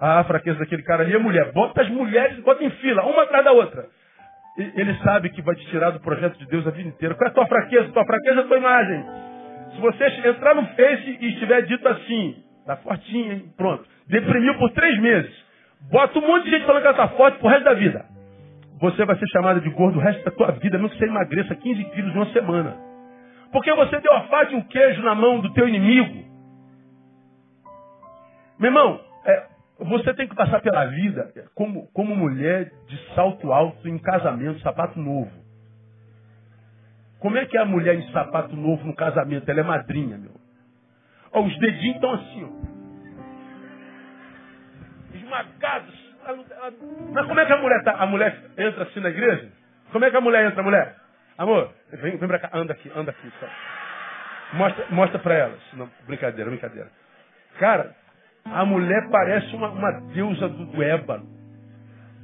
[0.00, 1.52] Ah, a fraqueza daquele cara ali é mulher.
[1.52, 3.84] Bota as mulheres, bota em fila, uma atrás da outra.
[4.56, 7.14] Ele sabe que vai te tirar do projeto de Deus a vida inteira.
[7.14, 7.92] Qual é a tua fraqueza?
[7.92, 9.04] Tua fraqueza é a tua imagem.
[9.74, 13.52] Se você entrar no Face e estiver dito assim, tá fortinha, hein?
[13.54, 13.84] pronto.
[14.08, 15.30] Deprimiu por três meses.
[15.92, 18.06] Bota um monte de gente falando que ela tá forte pro resto da vida.
[18.80, 21.54] Você vai ser chamado de gordo o resto da tua vida, mesmo que você emagreça
[21.54, 22.89] 15 quilos em uma semana.
[23.52, 26.30] Porque você deu a faca e um queijo na mão do teu inimigo.
[28.58, 29.46] Meu irmão, é,
[29.80, 34.98] você tem que passar pela vida como, como mulher de salto alto em casamento, sapato
[35.00, 35.30] novo.
[37.18, 39.50] Como é que é a mulher em sapato novo no casamento?
[39.50, 40.32] Ela é madrinha, meu.
[41.32, 42.50] Ó, os dedinhos estão assim, ó.
[45.16, 46.10] Esmagados.
[47.12, 47.92] Mas como é que a mulher tá?
[47.92, 49.50] A mulher entra assim na igreja?
[49.92, 50.99] Como é que a mulher entra, mulher?
[51.40, 53.32] Amor, vem, vem pra cá, anda aqui, anda aqui.
[54.52, 55.58] Mostra, mostra pra elas.
[55.72, 56.90] Não, brincadeira, brincadeira.
[57.58, 57.96] Cara,
[58.44, 61.26] a mulher parece uma, uma deusa do, ébano.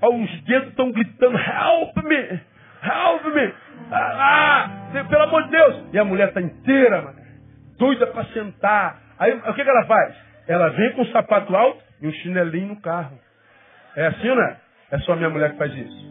[0.02, 2.40] Os dedos estão gritando, help me,
[2.84, 3.54] help me.
[3.90, 5.84] Ah, ah, pelo amor de Deus.
[5.94, 7.18] E a mulher está inteira, mano,
[7.78, 9.00] doida para sentar.
[9.18, 10.14] Aí o que, que ela faz?
[10.46, 13.18] Ela vem com o sapato alto e um chinelinho no carro.
[13.96, 14.58] É assim, né?
[14.90, 16.06] É só minha mulher que faz isso.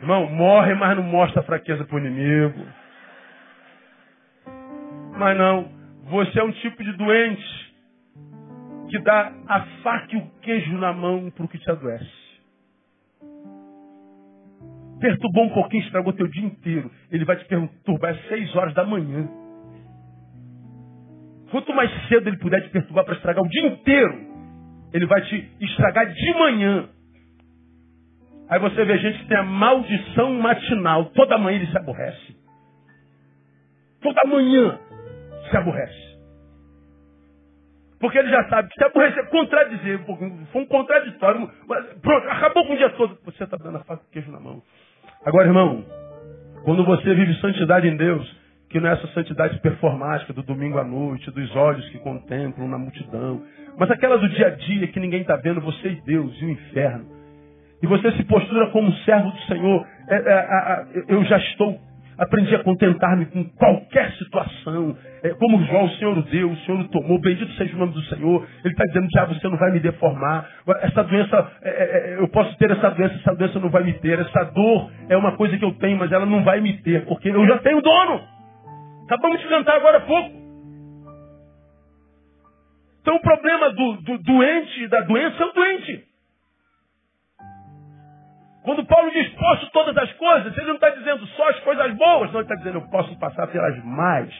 [0.00, 2.64] Irmão, morre, mas não mostra fraqueza para o inimigo.
[5.18, 5.68] Mas não,
[6.04, 7.74] você é um tipo de doente
[8.88, 12.18] que dá a faca e o queijo na mão para o que te adoece.
[15.00, 16.90] Perturbou um pouquinho, estragou teu dia inteiro.
[17.10, 19.28] Ele vai te perturbar às seis horas da manhã.
[21.50, 24.28] Quanto mais cedo ele puder te perturbar para estragar o dia inteiro,
[24.92, 26.88] ele vai te estragar de manhã.
[28.48, 31.06] Aí você vê gente que tem a maldição matinal.
[31.06, 32.36] Toda manhã ele se aborrece.
[34.00, 34.78] Toda manhã
[35.50, 36.08] se aborrece.
[38.00, 40.00] Porque ele já sabe que se aborrecer, contradizer,
[40.52, 41.50] foi um contraditório.
[42.00, 43.18] Pronto, acabou com o dia todo.
[43.24, 44.62] Você está dando a faca de queijo na mão.
[45.26, 45.84] Agora, irmão,
[46.64, 48.36] quando você vive santidade em Deus,
[48.70, 52.78] que não é essa santidade performática do domingo à noite, dos olhos que contemplam na
[52.78, 53.42] multidão,
[53.76, 56.50] mas aquela do dia a dia que ninguém está vendo, você e Deus e o
[56.50, 57.17] inferno
[57.82, 61.78] e você se postura como servo do Senhor, é, é, é, eu já estou,
[62.18, 64.96] aprendi a contentar-me com qualquer situação.
[65.22, 67.92] É, como João, o Senhor o deu, o Senhor o tomou, bendito seja o nome
[67.92, 68.46] do Senhor.
[68.64, 70.48] Ele está dizendo, diabo, você não vai me deformar.
[70.80, 74.18] Essa doença, é, é, eu posso ter essa doença, essa doença não vai me ter.
[74.18, 77.28] Essa dor é uma coisa que eu tenho, mas ela não vai me ter, porque
[77.28, 78.20] eu já tenho dono.
[79.04, 80.38] Acabamos de cantar agora há pouco.
[83.02, 86.07] Então o problema do, do doente, da doença, é o doente.
[88.68, 92.30] Quando Paulo diz posso todas as coisas, ele não está dizendo só as coisas boas,
[92.30, 94.30] não, ele está dizendo eu posso passar pelas mais.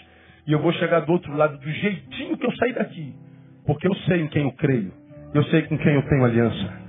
[0.46, 3.16] E eu vou chegar do outro lado do jeitinho que eu saí daqui.
[3.64, 4.92] Porque eu sei em quem eu creio.
[5.32, 6.82] Eu sei com quem eu tenho aliança.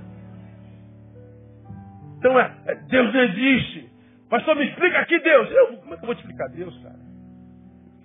[2.18, 3.90] Então é, é Deus não existe.
[4.28, 5.50] Pastor, me explica aqui Deus.
[5.50, 7.00] Eu, como é que eu vou te explicar Deus, cara?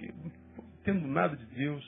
[0.01, 0.31] Eu não
[0.79, 1.83] entendo nada de Deus.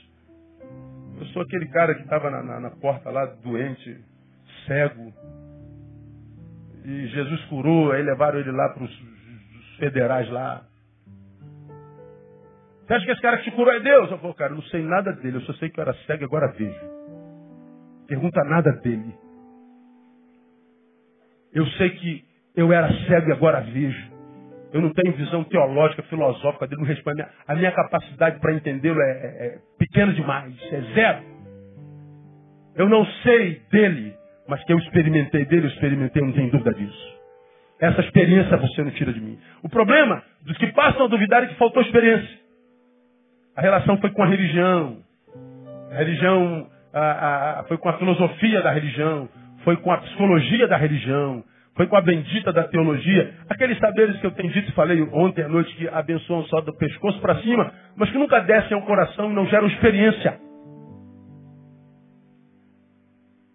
[1.18, 4.04] Eu sou aquele cara que estava na, na, na porta lá, doente,
[4.66, 5.14] cego,
[6.88, 9.02] e Jesus curou, aí levaram ele lá para os
[9.78, 10.64] federais lá.
[12.80, 14.10] Você acha que esse cara que te curou é Deus?
[14.10, 16.26] Eu falei, cara, não sei nada dele, eu só sei que eu era cego e
[16.26, 16.80] agora vejo.
[18.08, 19.14] Pergunta nada dele.
[21.54, 22.24] Eu sei que
[22.56, 24.12] eu era cego e agora vejo.
[24.72, 27.22] Eu não tenho visão teológica, filosófica dele, não responde.
[27.46, 31.24] A minha capacidade para entendê-lo é, é, é pequena demais, é zero.
[32.76, 34.17] Eu não sei dele,
[34.48, 37.18] mas que eu experimentei dele, eu experimentei, não tenho dúvida disso.
[37.80, 39.38] Essa experiência você não tira de mim.
[39.62, 42.40] O problema dos que passam a duvidar é que faltou experiência.
[43.56, 44.98] A relação foi com a religião.
[45.92, 49.30] A religião a, a, foi com a filosofia da religião.
[49.64, 51.44] Foi com a psicologia da religião.
[51.76, 53.36] Foi com a bendita da teologia.
[53.48, 56.76] Aqueles saberes que eu tenho dito e falei ontem à noite que abençoam só do
[56.76, 60.47] pescoço para cima, mas que nunca descem ao coração e não geram experiência.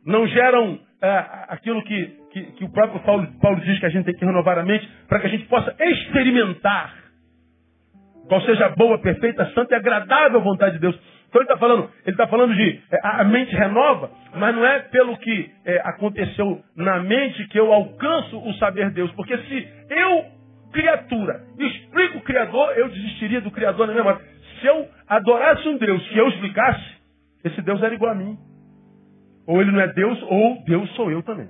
[0.05, 4.05] Não geram é, aquilo que, que, que, o próprio Paulo, Paulo diz que a gente
[4.05, 6.94] tem que renovar a mente para que a gente possa experimentar
[8.28, 10.98] qual seja a boa, perfeita, santa e agradável vontade de Deus.
[11.28, 14.80] Então ele está falando, ele está falando de é, a mente renova, mas não é
[14.80, 19.11] pelo que é, aconteceu na mente que eu alcanço o saber Deus.
[19.12, 20.24] Porque se eu,
[20.72, 24.20] criatura, explico o Criador, eu desistiria do Criador na mesma hora.
[24.61, 27.03] Se eu adorasse um Deus que eu explicasse,
[27.44, 28.36] esse Deus era igual a mim.
[29.47, 31.49] Ou ele não é Deus, ou Deus sou eu também.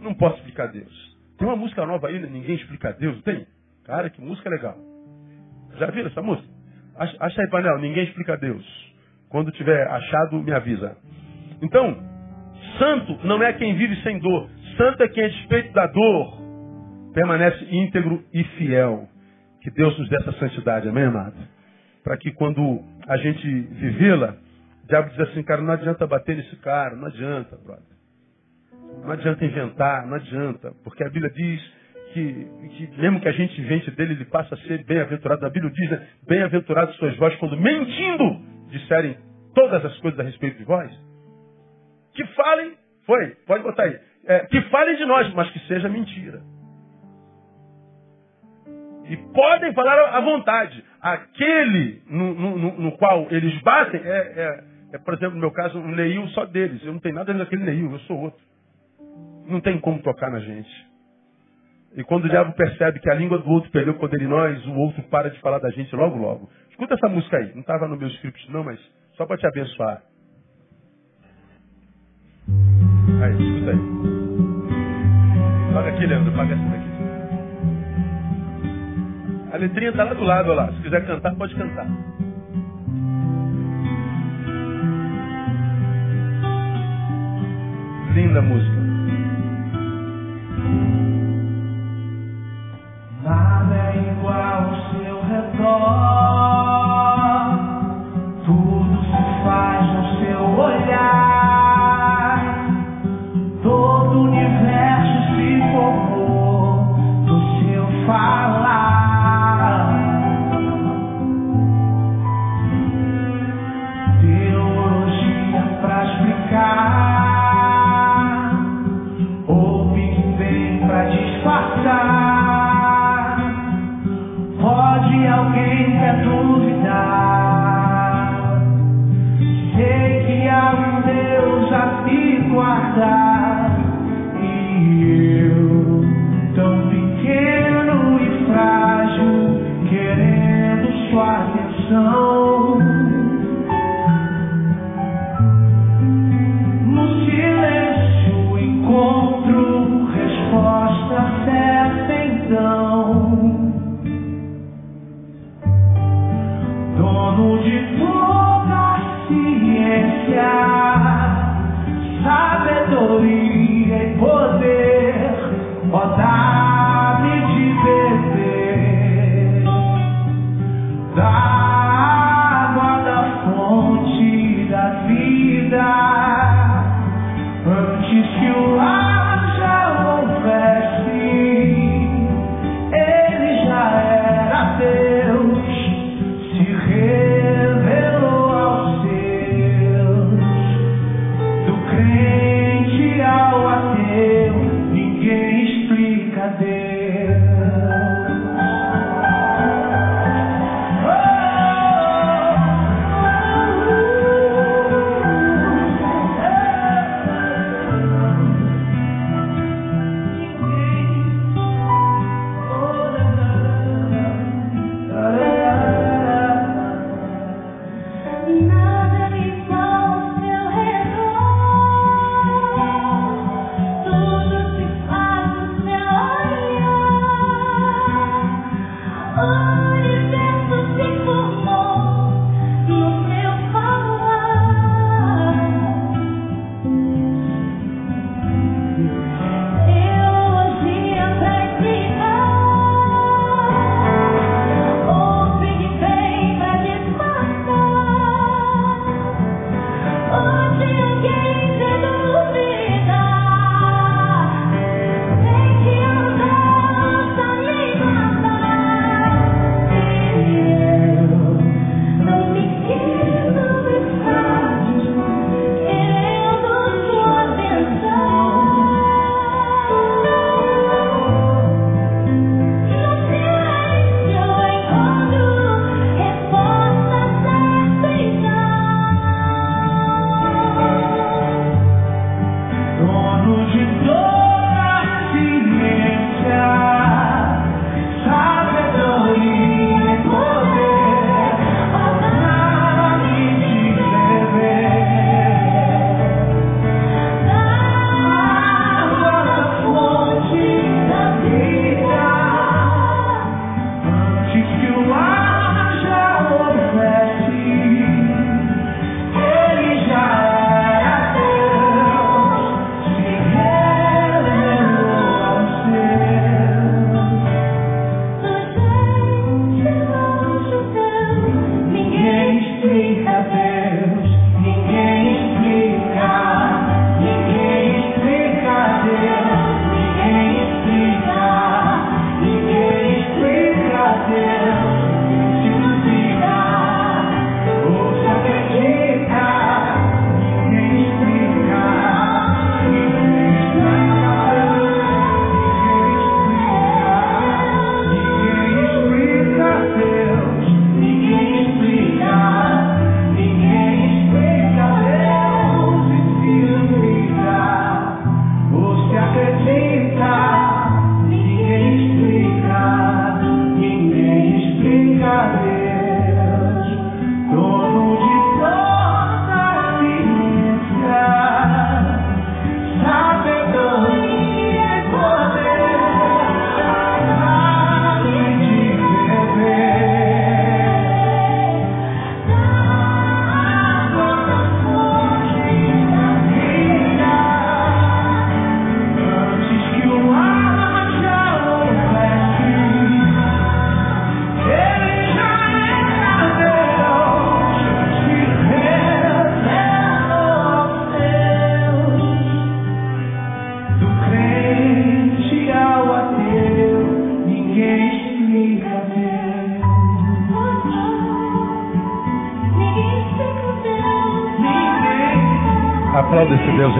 [0.00, 1.16] Não posso explicar Deus.
[1.38, 3.46] Tem uma música nova aí, ninguém explica Deus, tem?
[3.84, 4.76] Cara, que música legal.
[5.78, 6.48] Já viram essa música?
[6.96, 8.64] Acha aí, Panel, ninguém explica Deus.
[9.28, 10.96] Quando tiver achado, me avisa.
[11.60, 11.98] Então,
[12.78, 14.48] santo não é quem vive sem dor.
[14.76, 16.38] Santo é quem, a despeito da dor,
[17.12, 19.08] permanece íntegro e fiel.
[19.60, 21.36] Que Deus nos dê essa santidade, amém, amado?
[22.02, 24.36] Para que quando a gente vivê-la,
[24.86, 27.94] diabo diz assim, cara, não adianta bater nesse cara, não adianta, brother.
[29.02, 30.72] Não adianta inventar, não adianta.
[30.82, 31.72] Porque a Bíblia diz
[32.12, 35.44] que, que, mesmo que a gente invente dele, ele passa a ser bem-aventurado.
[35.44, 36.06] A Bíblia diz, né?
[36.26, 39.16] bem-aventurados suas vozes quando mentindo disserem
[39.54, 40.90] todas as coisas a respeito de vós.
[42.14, 42.74] Que falem,
[43.06, 46.40] foi, pode botar aí, é, que falem de nós, mas que seja mentira.
[49.06, 50.82] E podem falar à vontade.
[51.00, 54.64] Aquele no, no, no qual eles batem é, é,
[54.94, 56.80] é, por exemplo, no meu caso, um neil só deles.
[56.84, 58.40] Eu não tenho nada daquele neil, eu sou outro.
[59.44, 60.70] Não tem como tocar na gente.
[61.96, 64.64] E quando o diabo percebe que a língua do outro perdeu o poder em nós,
[64.66, 66.48] o outro para de falar da gente logo, logo.
[66.70, 67.52] Escuta essa música aí.
[67.54, 68.78] Não estava no meu script não, mas
[69.16, 70.00] só para te abençoar.
[73.20, 73.78] Aí, escuta aí.
[75.74, 76.32] Paga aqui, Leandro.
[76.36, 76.94] Paga essa daqui.
[79.52, 80.72] A letrinha está lá do lado, olha lá.
[80.72, 81.86] Se quiser cantar, pode cantar.
[88.14, 88.83] Linda música.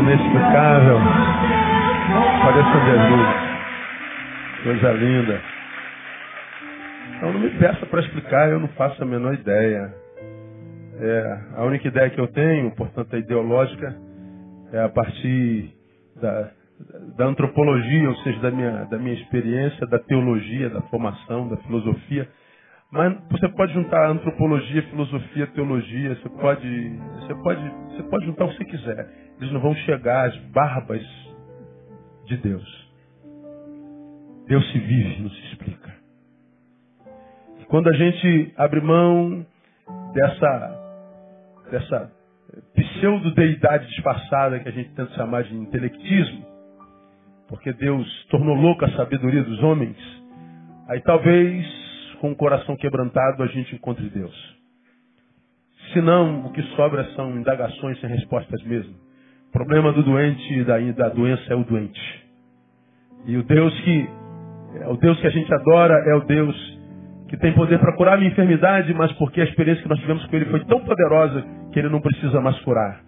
[0.04, 0.98] Inexplicável.
[2.42, 3.44] Pareça Jesus.
[4.62, 5.40] Coisa linda.
[7.16, 9.94] Então não me peça para explicar, eu não faço a menor ideia.
[11.00, 13.96] É, a única ideia que eu tenho, portanto, a ideológica,
[14.72, 15.72] é a partir
[16.20, 16.50] da,
[17.16, 22.28] da antropologia, ou seja, da minha, da minha experiência, da teologia, da formação, da filosofia.
[22.94, 28.48] Mas você pode juntar antropologia, filosofia, teologia, você pode, você pode, você pode juntar o
[28.50, 29.08] que você quiser.
[29.40, 31.02] Eles não vão chegar às barbas
[32.26, 32.88] de Deus.
[34.46, 35.92] Deus se vive, não se explica.
[37.60, 39.44] E quando a gente abre mão
[40.14, 40.80] dessa,
[41.72, 42.12] dessa
[42.76, 46.46] pseudo-deidade disfarçada que a gente tenta chamar de intelectismo,
[47.48, 49.96] porque Deus tornou louca a sabedoria dos homens,
[50.88, 51.83] aí talvez
[52.24, 54.34] com o coração quebrantado, a gente encontre Deus.
[55.92, 58.94] Se não, o que sobra são indagações sem respostas mesmo.
[59.50, 62.24] O problema do doente e da, da doença é o doente.
[63.26, 64.08] E o Deus que
[64.80, 66.78] é o Deus que a gente adora é o Deus
[67.28, 70.24] que tem poder para curar a minha enfermidade, mas porque a experiência que nós tivemos
[70.24, 71.44] com Ele foi tão poderosa
[71.74, 73.02] que Ele não precisa mais curar.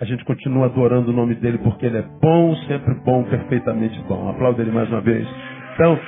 [0.00, 4.30] A gente continua adorando o nome dele porque Ele é bom, sempre bom, perfeitamente bom.
[4.30, 5.26] Aplauda Ele mais uma vez.
[5.74, 5.98] Então,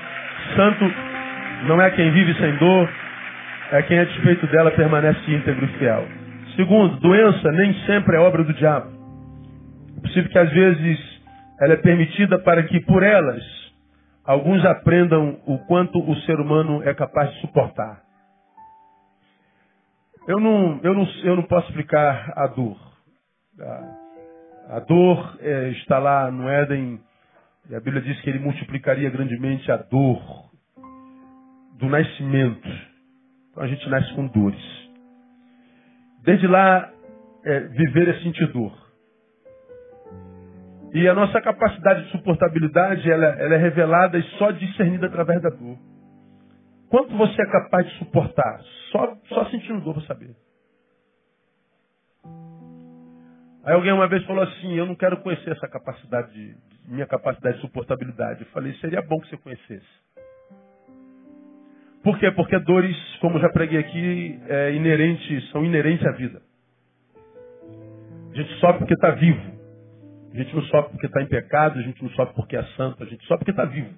[0.54, 1.11] Santo
[1.66, 2.88] não é quem vive sem dor,
[3.72, 6.06] é quem a despeito dela permanece íntegro e fiel.
[6.56, 8.90] Segundo, doença nem sempre é obra do diabo.
[9.96, 11.22] É possível que às vezes
[11.60, 13.42] ela é permitida para que por elas
[14.24, 18.02] alguns aprendam o quanto o ser humano é capaz de suportar.
[20.26, 22.76] Eu não, eu não, eu não posso explicar a dor.
[23.60, 27.00] A, a dor é, está lá no Éden,
[27.68, 30.51] e a Bíblia diz que ele multiplicaria grandemente a dor
[31.82, 32.68] do nascimento.
[33.50, 34.62] Então a gente nasce com dores.
[36.22, 36.88] Desde lá,
[37.44, 38.72] é, viver é sentir dor.
[40.94, 45.48] E a nossa capacidade de suportabilidade ela, ela é revelada e só discernida através da
[45.48, 45.76] dor.
[46.88, 48.60] Quanto você é capaz de suportar?
[48.92, 50.36] Só, só sentindo dor para saber.
[53.64, 56.56] Aí alguém uma vez falou assim, eu não quero conhecer essa capacidade, de,
[56.86, 58.42] minha capacidade de suportabilidade.
[58.42, 60.11] Eu falei, seria bom que você conhecesse.
[62.02, 62.30] Por quê?
[62.32, 66.42] Porque dores, como já preguei aqui, é inerente, são inerentes à vida.
[68.32, 69.40] A gente sofre porque está vivo.
[70.32, 73.02] A gente não sofre porque está em pecado, a gente não sofre porque é santo,
[73.02, 73.90] a gente sofre porque está vivo.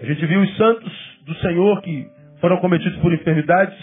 [0.00, 2.08] A gente viu os santos do Senhor que
[2.40, 3.76] foram cometidos por enfermidades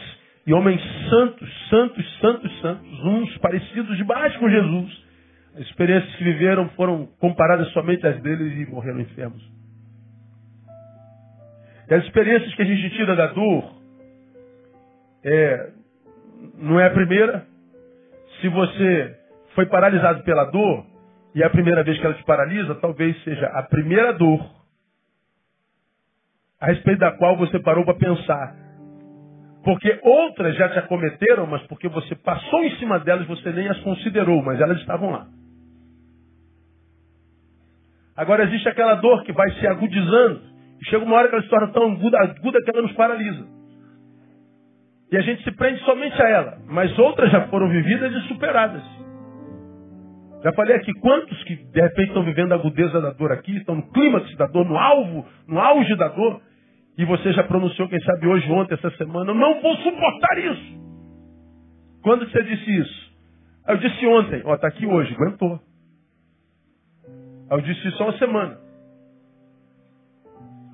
[0.47, 5.05] e homens santos, santos, santos, santos, uns parecidos demais com Jesus.
[5.55, 9.43] As experiências que viveram foram comparadas somente às deles e morreram enfermos.
[11.90, 13.76] E as experiências que a gente tira da dor
[15.24, 15.72] é,
[16.58, 17.46] não é a primeira.
[18.42, 19.20] Se você
[19.54, 20.86] foi paralisado pela dor,
[21.34, 24.56] e é a primeira vez que ela te paralisa, talvez seja a primeira dor
[26.60, 28.56] a respeito da qual você parou para pensar.
[29.64, 33.80] Porque outras já te acometeram, mas porque você passou em cima delas, você nem as
[33.82, 35.28] considerou, mas elas estavam lá.
[38.16, 40.55] Agora existe aquela dor que vai se agudizando.
[40.84, 43.48] Chega uma hora que ela se torna tão aguda, aguda que ela nos paralisa.
[45.12, 46.58] E a gente se prende somente a ela.
[46.68, 48.84] Mas outras já foram vividas e superadas.
[50.44, 53.76] Já falei aqui quantos que de repente estão vivendo a agudeza da dor aqui, estão
[53.76, 56.42] no clímax da dor, no alvo, no auge da dor.
[56.98, 60.86] E você já pronunciou, quem sabe hoje, ontem, essa semana, eu não vou suportar isso.
[62.04, 63.16] Quando você disse isso?
[63.68, 65.60] Eu disse ontem, ó, tá aqui hoje, aguentou.
[67.50, 68.64] Eu disse isso há uma semana.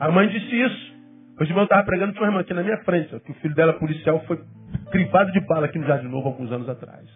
[0.01, 0.91] A mãe disse isso.
[1.39, 3.73] Hoje eu estava pregando, tinha uma irmã aqui na minha frente, que o filho dela,
[3.73, 4.43] policial, foi
[4.89, 7.07] crivado de bala aqui no Jardim Novo alguns anos atrás.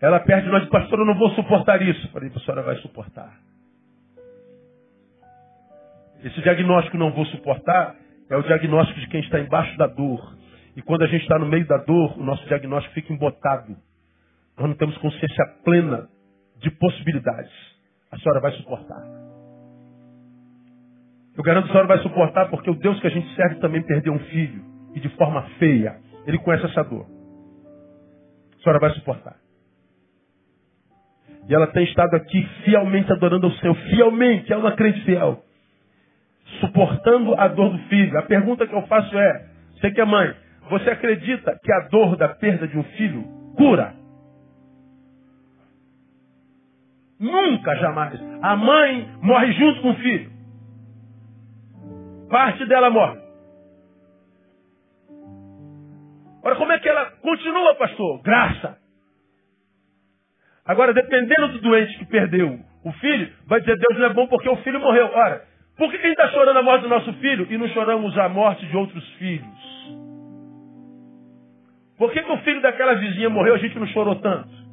[0.00, 2.10] Ela perde nós, pastor, eu não vou suportar isso.
[2.10, 3.32] Falei, a senhora vai suportar.
[6.24, 7.94] Esse diagnóstico não vou suportar
[8.28, 10.36] é o diagnóstico de quem está embaixo da dor.
[10.74, 13.76] E quando a gente está no meio da dor, o nosso diagnóstico fica embotado.
[14.58, 16.08] Nós não temos consciência plena
[16.58, 17.73] de possibilidades
[18.14, 19.02] a senhora vai suportar.
[21.36, 23.82] Eu garanto que a senhora vai suportar porque o Deus que a gente serve também
[23.82, 24.62] perdeu um filho.
[24.94, 25.96] E de forma feia.
[26.26, 27.06] Ele conhece essa dor.
[28.56, 29.36] A senhora vai suportar.
[31.48, 33.74] E ela tem estado aqui fielmente adorando ao Senhor.
[33.74, 35.42] Fielmente, é uma crente fiel.
[36.60, 38.16] Suportando a dor do filho.
[38.16, 40.32] A pergunta que eu faço é: você que é mãe,
[40.70, 43.24] você acredita que a dor da perda de um filho
[43.56, 43.94] cura?
[47.24, 48.20] Nunca, jamais.
[48.42, 50.30] A mãe morre junto com o filho.
[52.28, 53.18] Parte dela morre.
[56.42, 58.20] Ora, como é que ela continua, pastor?
[58.22, 58.76] Graça.
[60.66, 64.48] Agora, dependendo do doente que perdeu o filho, vai dizer Deus não é bom porque
[64.48, 65.06] o filho morreu.
[65.06, 65.44] Ora,
[65.78, 68.28] por que a gente está chorando a morte do nosso filho e não choramos a
[68.28, 69.64] morte de outros filhos?
[71.96, 74.63] Por que, que o filho daquela vizinha morreu e a gente não chorou tanto?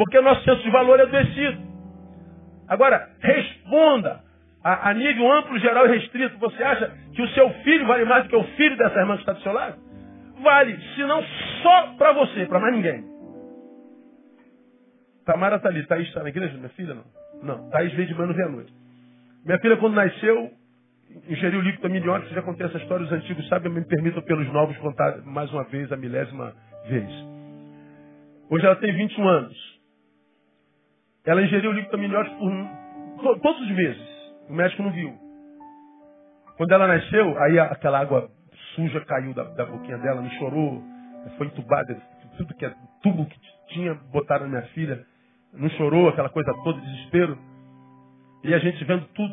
[0.00, 1.60] Porque o nosso senso de valor é adoecido.
[2.66, 4.22] Agora, responda
[4.64, 6.38] a, a, nível amplo, geral e restrito.
[6.38, 9.20] Você acha que o seu filho vale mais do que o filho dessa irmã que
[9.20, 9.76] está do seu lado?
[10.42, 11.22] Vale, se não
[11.62, 13.04] só para você, para mais ninguém.
[15.26, 15.86] Tamara está ali.
[15.86, 16.56] Thaís está na igreja?
[16.56, 17.04] Minha filha não.
[17.42, 18.72] Não, Thaís veio de manhã no à noite.
[19.44, 20.50] Minha filha, quando nasceu,
[21.28, 22.32] ingeriu líquido amniótico.
[22.32, 25.92] Já contei essa história, os antigos sabem, me permitam pelos novos contar mais uma vez,
[25.92, 26.54] a milésima
[26.88, 27.10] vez.
[28.48, 29.69] Hoje ela tem 21 anos.
[31.30, 32.36] Ela ingeriu líquido amniótico
[33.22, 34.02] por todos os meses.
[34.48, 35.16] O médico não viu.
[36.56, 38.28] Quando ela nasceu, aí aquela água
[38.74, 40.82] suja caiu da, da boquinha dela, não chorou,
[41.38, 41.96] foi entubada,
[42.36, 45.06] tudo que é tubo que tinha, botaram na minha filha,
[45.52, 47.38] não chorou, aquela coisa toda, desespero.
[48.42, 49.32] E a gente vendo tudo.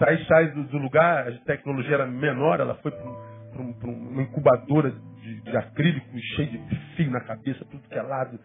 [0.00, 4.90] Aí sai do, do lugar, a tecnologia era menor, ela foi para um, uma incubadora
[4.90, 8.36] de, de acrílico cheio de fio na cabeça, tudo que é lado.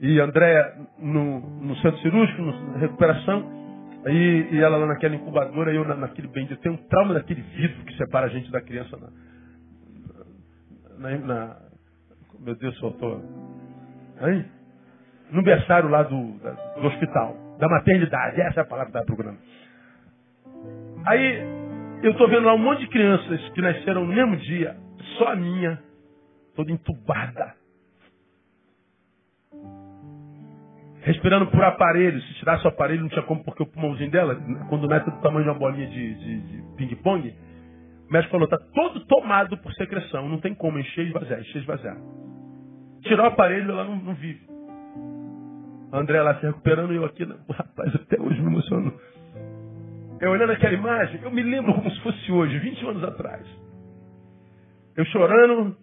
[0.00, 3.54] E Andréia no, no centro cirúrgico, na recuperação,
[4.06, 6.28] Aí, e ela lá naquela incubadora, eu na, naquele.
[6.28, 9.08] Eu tenho um trauma daquele vidro que separa a gente da criança na.
[10.98, 11.56] na, na
[12.38, 13.22] meu Deus, faltou.
[14.20, 14.44] Aí?
[15.30, 18.42] No berçário lá do, da, do hospital, da maternidade.
[18.42, 19.38] Essa é a palavra da programa.
[21.06, 21.38] Aí,
[22.02, 24.76] eu estou vendo lá um monte de crianças que nasceram no mesmo dia,
[25.16, 25.82] só a minha,
[26.54, 27.54] toda entubada.
[31.04, 32.20] Respirando por aparelho.
[32.22, 34.34] Se tirasse o aparelho, não tinha como, porque o pulmãozinho dela,
[34.68, 37.34] quando nasce do tamanho de uma bolinha de, de, de ping-pong,
[38.08, 41.56] o médico falou, está todo tomado por secreção, não tem como encher e esvaziar, encher
[41.56, 41.96] e esvaziar.
[43.02, 44.46] Tirar o aparelho, ela não, não vive.
[45.92, 48.92] A André lá se recuperando e eu aqui, rapaz, até hoje me emociono.
[50.20, 53.46] Eu olhando aquela imagem, eu me lembro como se fosse hoje, 20 anos atrás.
[54.96, 55.76] Eu chorando,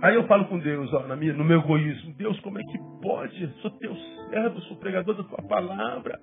[0.00, 3.48] Aí eu falo com Deus, ó, minha, no meu egoísmo, Deus, como é que pode?
[3.60, 3.94] Sou teu
[4.30, 6.20] servo, sou pregador da tua palavra.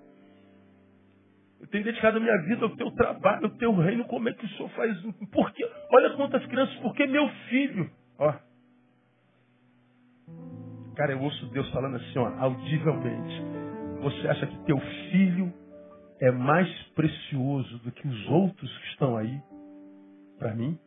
[1.60, 4.46] Eu tenho dedicado a minha vida ao teu trabalho, ao teu reino, como é que
[4.46, 4.96] o Senhor faz?
[5.32, 5.70] Por quê?
[5.92, 7.90] Olha quantas crianças, porque meu filho.
[8.18, 8.34] Ó.
[10.96, 13.42] Cara, eu ouço Deus falando assim, ó, audivelmente.
[14.02, 14.80] Você acha que teu
[15.12, 15.52] filho
[16.22, 19.42] é mais precioso do que os outros que estão aí
[20.40, 20.78] para mim?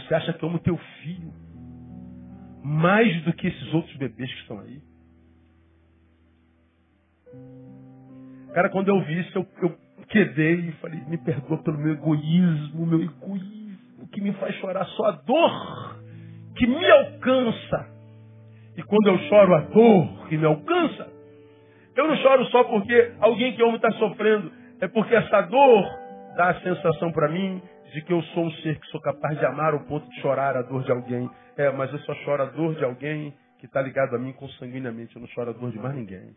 [0.00, 1.32] Você acha que amo teu filho
[2.62, 4.82] mais do que esses outros bebês que estão aí?
[8.52, 9.78] Cara, quando eu vi isso, eu, eu
[10.08, 15.06] quedei e falei, me perdoa pelo meu egoísmo, meu egoísmo, que me faz chorar só
[15.06, 15.96] a dor
[16.56, 17.88] que me alcança.
[18.76, 21.08] E quando eu choro a dor que me alcança,
[21.96, 25.84] eu não choro só porque alguém que eu amo está sofrendo, é porque essa dor
[26.36, 27.62] dá a sensação para mim
[27.92, 30.56] de que eu sou um ser que sou capaz de amar ao ponto de chorar
[30.56, 31.28] a dor de alguém.
[31.56, 35.14] É, mas eu só choro a dor de alguém que está ligado a mim consanguinamente.
[35.16, 36.34] Eu não choro a dor de mais ninguém.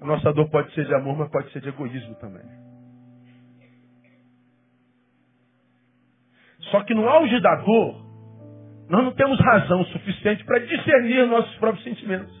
[0.00, 2.42] A nossa dor pode ser de amor, mas pode ser de egoísmo também.
[6.70, 8.06] Só que no auge da dor,
[8.88, 12.40] nós não temos razão suficiente para discernir nossos próprios sentimentos.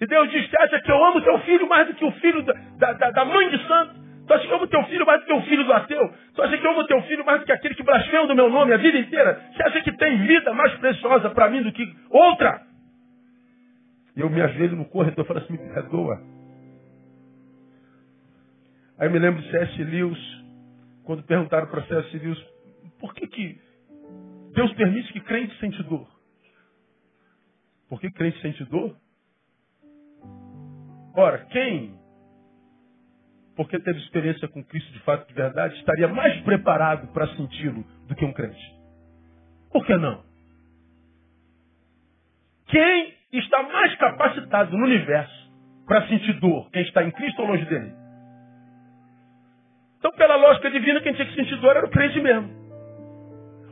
[0.00, 0.50] E Deus diz,
[0.84, 3.66] que eu amo teu filho mais do que o filho da, da, da mãe de
[3.66, 4.05] santo?
[4.26, 6.14] Tu acha que eu amo teu filho mais do que o filho do ateu?
[6.34, 8.50] Tu acha que eu amo teu filho mais do que aquele que blasfema do meu
[8.50, 9.40] nome a vida inteira?
[9.52, 12.60] Você acha que tem vida mais preciosa para mim do que outra?
[14.16, 16.20] Eu me ajoelho no corredor e falo assim, me perdoa.
[18.98, 19.84] Aí eu me lembro de C.S.
[19.84, 20.44] Lewis,
[21.04, 22.18] quando perguntaram para C.S.
[22.18, 22.42] Lewis,
[22.98, 23.60] por que, que
[24.54, 26.08] Deus permite que crente sente dor?
[27.88, 28.96] Por que crente sente dor?
[31.14, 31.95] Ora, quem
[33.56, 38.14] porque teve experiência com Cristo de fato de verdade, estaria mais preparado para senti-lo do
[38.14, 38.76] que um crente.
[39.72, 40.22] Por que não?
[42.66, 45.50] Quem está mais capacitado no universo
[45.86, 46.70] para sentir dor?
[46.70, 47.92] Quem está em Cristo ou longe dele?
[49.98, 52.50] Então, pela lógica divina, quem tinha que sentir dor era o crente mesmo.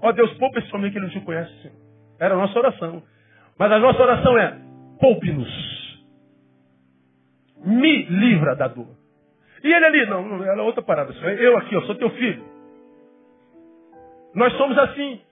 [0.01, 1.77] Ó Deus, poupa esse homem que ele não te conhece, Senhor.
[2.19, 3.03] Era a nossa oração.
[3.59, 4.59] Mas a nossa oração é:
[4.99, 6.05] poupe-nos.
[7.65, 9.04] Me livra da dor.
[9.65, 11.11] E ele ali, não, não era outra parada.
[11.13, 12.45] Eu aqui, eu sou teu filho.
[14.35, 15.23] Nós somos assim.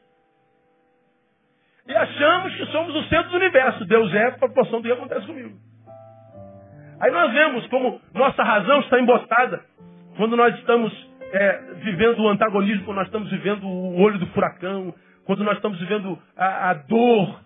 [1.86, 3.84] E achamos que somos o centro do universo.
[3.84, 5.54] Deus é a proporção do que acontece comigo.
[6.98, 9.60] Aí nós vemos como nossa razão está embotada.
[10.16, 14.94] Quando nós estamos é, vivendo o antagonismo, quando nós estamos vivendo o olho do furacão,
[15.26, 17.40] quando nós estamos vivendo a, a dor,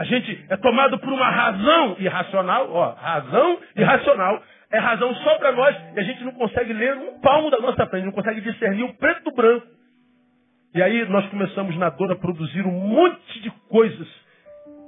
[0.00, 4.42] a gente é tomado por uma razão irracional, ó, razão irracional.
[4.72, 7.84] É razão só para nós e a gente não consegue ler um palmo da nossa
[7.86, 9.66] frente, não consegue discernir o preto do branco.
[10.74, 14.08] E aí nós começamos na dor a produzir um monte de coisas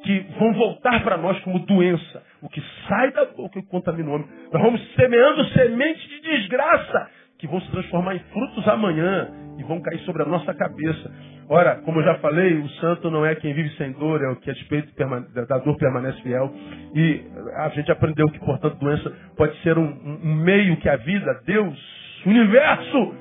[0.02, 2.22] que vão voltar para nós como doença.
[2.40, 4.28] O que sai da boca que contamina o homem.
[4.50, 9.78] Nós vamos semeando sementes de desgraça que vão se transformar em frutos amanhã e vão
[9.82, 11.12] cair sobre a nossa cabeça.
[11.52, 14.36] Ora, como eu já falei, o santo não é quem vive sem dor, é o
[14.36, 14.90] que a despeito
[15.34, 16.50] da dor permanece fiel.
[16.94, 17.20] E
[17.56, 21.78] a gente aprendeu que, portanto, doença pode ser um, um meio que a vida, Deus,
[22.24, 23.14] o universo,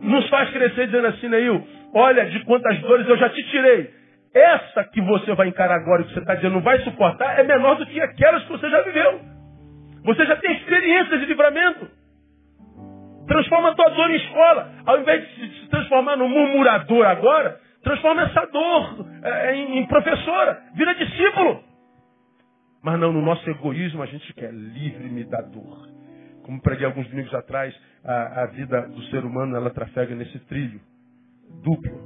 [0.00, 3.90] nos faz crescer dizendo assim, Neil, olha de quantas dores eu já te tirei.
[4.34, 7.42] Essa que você vai encarar agora e que você está dizendo não vai suportar é
[7.42, 9.20] menor do que aquelas que você já viveu.
[10.04, 11.99] Você já tem experiência de livramento.
[13.30, 14.72] Transforma a tua dor em escola.
[14.84, 20.60] Ao invés de se transformar num murmurador agora, transforma essa dor é, em, em professora.
[20.74, 21.62] Vira discípulo.
[22.82, 25.88] Mas não, no nosso egoísmo a gente quer livre-me da dor.
[26.42, 27.72] Como preguei alguns domingos atrás,
[28.02, 30.80] a, a, vida do ser humano ela trafega nesse trilho
[31.62, 32.00] duplo.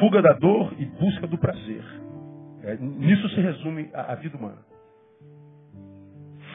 [0.00, 1.84] Fuga da dor e busca do prazer.
[2.62, 4.64] É, nisso se resume a, a vida humana.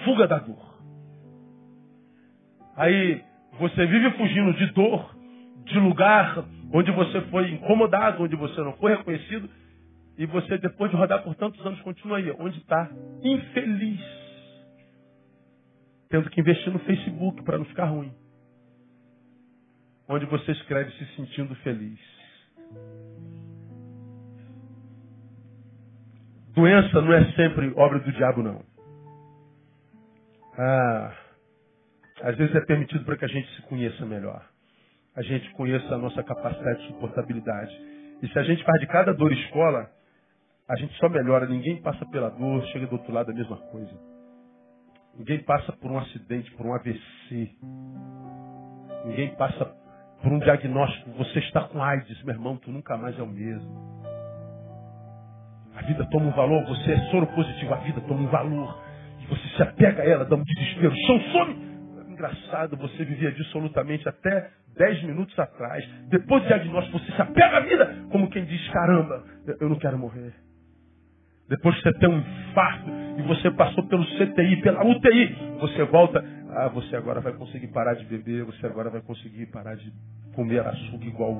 [0.06, 0.74] Fuga da dor.
[2.76, 3.22] Aí
[3.60, 5.16] você vive fugindo de dor,
[5.66, 9.49] de lugar onde você foi incomodado, onde você não foi reconhecido,
[10.18, 12.89] e você, depois de rodar por tantos anos, continua aí, onde está?
[13.24, 14.01] Infeliz.
[16.10, 18.14] Tendo que investir no Facebook para não ficar ruim.
[20.08, 21.99] Onde você escreve se sentindo feliz.
[26.54, 28.64] Doença não é sempre obra do diabo, não.
[30.56, 31.22] Ah,
[32.24, 34.41] às vezes é permitido para que a gente se conheça melhor.
[35.13, 37.78] A gente conheça a nossa capacidade de suportabilidade.
[38.21, 39.91] E se a gente faz de cada dor escola,
[40.69, 41.45] a gente só melhora.
[41.45, 43.91] Ninguém passa pela dor, chega do outro lado a mesma coisa.
[45.17, 47.51] Ninguém passa por um acidente, por um AVC.
[49.05, 49.65] Ninguém passa
[50.21, 51.11] por um diagnóstico.
[51.17, 54.01] Você está com AIDS, meu irmão, tu nunca mais é o mesmo.
[55.76, 58.82] A vida toma um valor, você é soro positivo, a vida toma um valor.
[59.19, 60.95] E você se apega a ela, dá um desespero.
[61.05, 61.72] Chão some!
[62.14, 65.86] Engraçado, você vivia absolutamente até 10 minutos atrás.
[66.09, 69.24] Depois do diagnóstico, você se apega à vida, como quem diz: caramba,
[69.59, 70.34] eu não quero morrer.
[71.49, 76.24] Depois que você tem um infarto e você passou pelo CTI, pela UTI, você volta,
[76.51, 79.91] ah, você agora vai conseguir parar de beber, você agora vai conseguir parar de
[80.36, 81.38] comer açúcar igual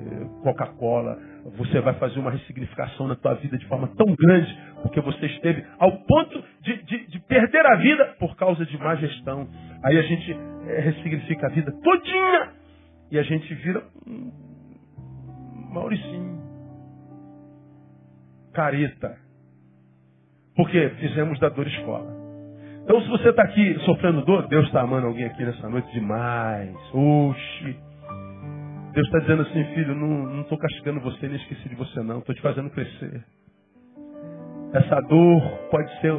[0.00, 1.18] eh, Coca-Cola,
[1.56, 5.64] você vai fazer uma ressignificação na tua vida de forma tão grande, porque você esteve
[5.78, 9.48] ao ponto de, de, de perder a vida por causa de má gestão.
[9.84, 10.36] Aí a gente
[10.66, 12.52] é, ressignifica a vida todinha
[13.10, 14.52] e a gente vira um
[15.72, 16.42] Mauricinho.
[18.52, 19.16] Careta.
[20.54, 22.22] Porque fizemos da dor escola.
[22.84, 26.74] Então, se você está aqui sofrendo dor, Deus está amando alguém aqui nessa noite demais.
[26.92, 27.91] Oxi.
[28.92, 32.18] Deus está dizendo assim, filho, não estou castigando você, nem esqueci de você não.
[32.18, 33.24] Estou te fazendo crescer.
[34.74, 36.12] Essa dor pode ser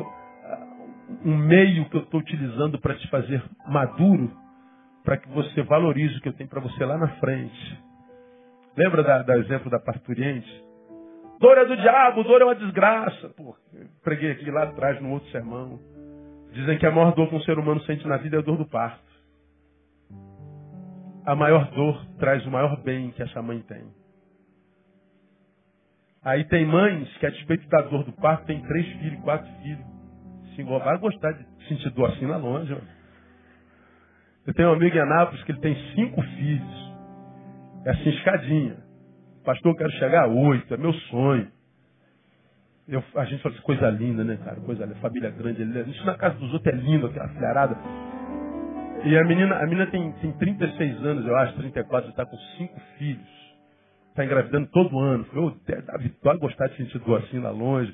[1.25, 4.31] um meio que eu estou utilizando para te fazer maduro,
[5.03, 7.83] para que você valorize o que eu tenho para você lá na frente.
[8.75, 10.63] Lembra da, da exemplo da parturiente?
[11.39, 13.29] Dor é do diabo, dor é uma desgraça.
[13.29, 13.55] Pô,
[14.03, 15.79] preguei aqui lá atrás no outro sermão.
[16.51, 18.57] Dizem que a maior dor que um ser humano sente na vida é a dor
[18.57, 19.12] do parto.
[21.25, 23.83] A maior dor traz o maior bem que essa mãe tem.
[26.23, 29.85] Aí tem mães que, a despeito da dor do parto, tem três filhos, quatro filhos.
[30.55, 32.71] Senhor vai gostar de sentir dor assim lá longe.
[32.73, 32.87] Mano.
[34.45, 36.93] Eu tenho um amigo em Anápolis que ele tem cinco filhos.
[37.85, 38.77] É assim, escadinha.
[39.43, 41.51] Pastor, eu quero chegar a oito, é meu sonho.
[42.87, 44.59] Eu, a gente fala assim, coisa linda, né, cara?
[44.61, 45.63] Coisa linda, família grande.
[45.89, 47.77] Isso na casa dos outros é lindo, aquela filharada.
[49.05, 52.79] E a menina, a menina tem, tem 36 anos, eu acho, 34, está com cinco
[52.97, 53.43] filhos.
[54.09, 55.25] Está engravidando todo ano.
[55.33, 57.93] Eu, Davi, vai gostar de sentir dor assim lá longe.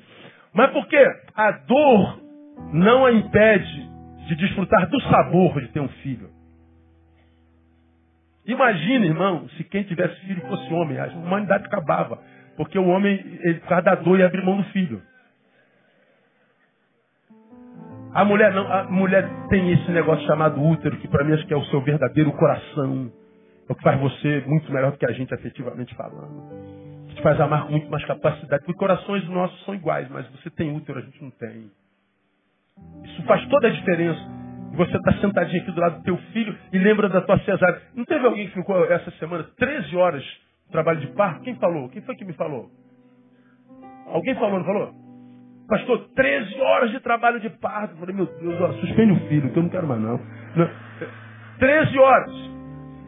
[0.52, 1.04] Mas por quê?
[1.34, 2.20] A dor
[2.72, 3.90] não a impede
[4.28, 6.30] de desfrutar do sabor de ter um filho.
[8.46, 12.18] Imagina, irmão, se quem tivesse filho fosse homem, a humanidade acabava.
[12.56, 15.02] Porque o homem, ele, por causa da dor, ia abrir mão do filho.
[18.12, 21.54] A mulher não, a mulher tem esse negócio chamado útero, que para mim acho que
[21.54, 23.12] é o seu verdadeiro coração.
[23.68, 27.06] É o que faz você muito melhor do que a gente afetivamente falando.
[27.08, 28.64] Que te faz amar com muito mais capacidade.
[28.64, 31.70] Porque corações nossos são iguais, mas você tem útero, a gente não tem.
[33.04, 34.20] Isso faz toda a diferença.
[34.74, 37.80] Você está sentadinho aqui do lado do teu filho e lembra da tua cesárea.
[37.94, 40.24] Não teve alguém que ficou essa semana 13 horas
[40.66, 41.42] no trabalho de parto?
[41.42, 41.88] Quem falou?
[41.90, 42.70] Quem foi que me falou?
[44.06, 45.09] Alguém falou, não falou?
[45.70, 47.94] Pastor, 13 horas de trabalho de parto.
[47.94, 50.18] Eu falei, meu Deus, ó, suspende o filho, que eu não quero mais não.
[50.56, 50.70] não.
[51.60, 52.34] 13 horas.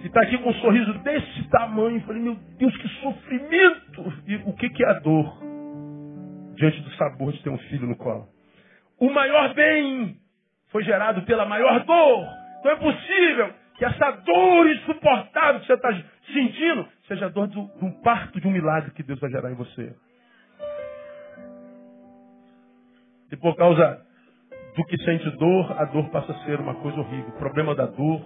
[0.01, 1.97] E está aqui com um sorriso desse tamanho.
[1.97, 4.13] Eu falei, meu Deus, que sofrimento!
[4.29, 5.43] E o que, que é a dor?
[6.55, 8.29] Diante do sabor de ter um filho no colo.
[9.01, 10.17] O maior bem
[10.71, 12.27] foi gerado pela maior dor.
[12.61, 15.93] Então é possível que essa dor insuportável que você está
[16.33, 19.57] sentindo seja a dor de um parto de um milagre que Deus vai gerar em
[19.57, 19.93] você.
[23.33, 24.01] E por causa
[24.77, 27.31] do que sente dor, a dor passa a ser uma coisa horrível.
[27.31, 28.23] O problema da dor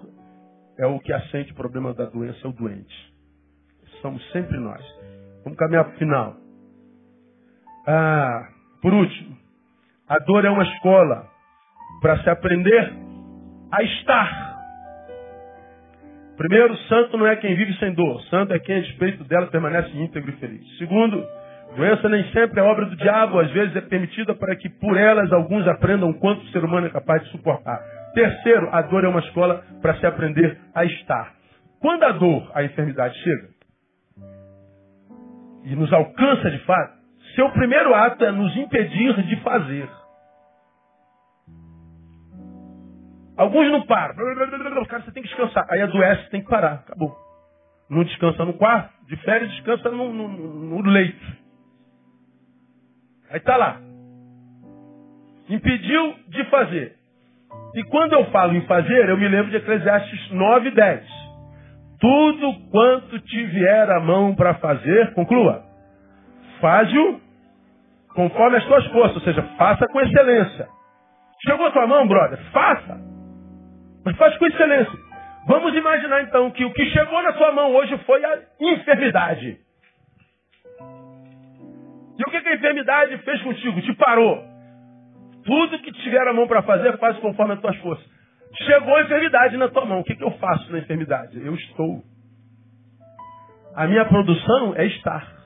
[0.79, 3.15] é o que a sente, o problema da doença é o doente.
[4.03, 4.85] Somos sempre nós.
[5.45, 6.37] Vamos caminhar para o final.
[7.87, 8.49] Ah,
[8.83, 9.37] por último,
[10.09, 11.29] a dor é uma escola
[12.01, 12.93] para se aprender
[13.71, 14.57] a estar.
[16.37, 18.21] Primeiro, santo não é quem vive sem dor.
[18.25, 20.79] Santo é quem, a despeito dela, permanece íntegro e feliz.
[20.79, 21.25] Segundo,
[21.77, 23.39] doença nem sempre é obra do diabo.
[23.39, 26.91] Às vezes é permitida para que por elas alguns aprendam quanto o ser humano é
[26.91, 27.79] capaz de suportar.
[28.15, 31.35] Terceiro, a dor é uma escola para se aprender a estar.
[31.81, 33.49] Quando a dor, a enfermidade chega
[35.65, 36.97] e nos alcança de fato,
[37.35, 39.89] seu primeiro ato é nos impedir de fazer.
[43.37, 44.15] Alguns não param.
[44.87, 45.67] Cara, você tem que descansar.
[45.69, 46.85] Aí adoece, tem que parar.
[46.87, 47.15] Acabou.
[47.91, 51.46] Não descansa no quarto, de férias, descansa no, no, no leito.
[53.31, 53.81] Aí está lá.
[55.49, 56.95] Impediu de fazer.
[57.75, 61.07] E quando eu falo em fazer, eu me lembro de Eclesiastes 9, 10.
[62.01, 65.63] Tudo quanto te vier a mão para fazer, conclua,
[66.61, 67.21] faz-o
[68.15, 70.69] conforme as tuas forças, ou seja, faça com excelência.
[71.47, 72.99] Chegou a tua mão, brother, faça.
[74.05, 74.99] Mas faz com excelência.
[75.47, 79.59] Vamos imaginar então que o que chegou na sua mão hoje foi a enfermidade.
[82.19, 83.81] E o que, a enfermidade fez contigo?
[83.83, 84.43] Te parou.
[85.45, 88.07] Tudo que tiver a mão para fazer, faz conforme as tuas forças.
[88.65, 90.01] Chegou a enfermidade na tua mão.
[90.01, 91.39] O que, que eu faço na enfermidade?
[91.39, 92.03] Eu estou.
[93.75, 95.37] A minha produção é estar.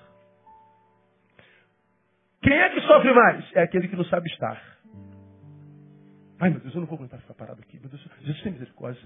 [2.43, 3.45] Quem é que sofre mais?
[3.55, 4.63] É aquele que não sabe estar.
[6.41, 7.79] Ai, meu Deus, eu não vou aguentar ficar parado aqui.
[7.79, 9.01] Meu Deus, Jesus tem misericórdia.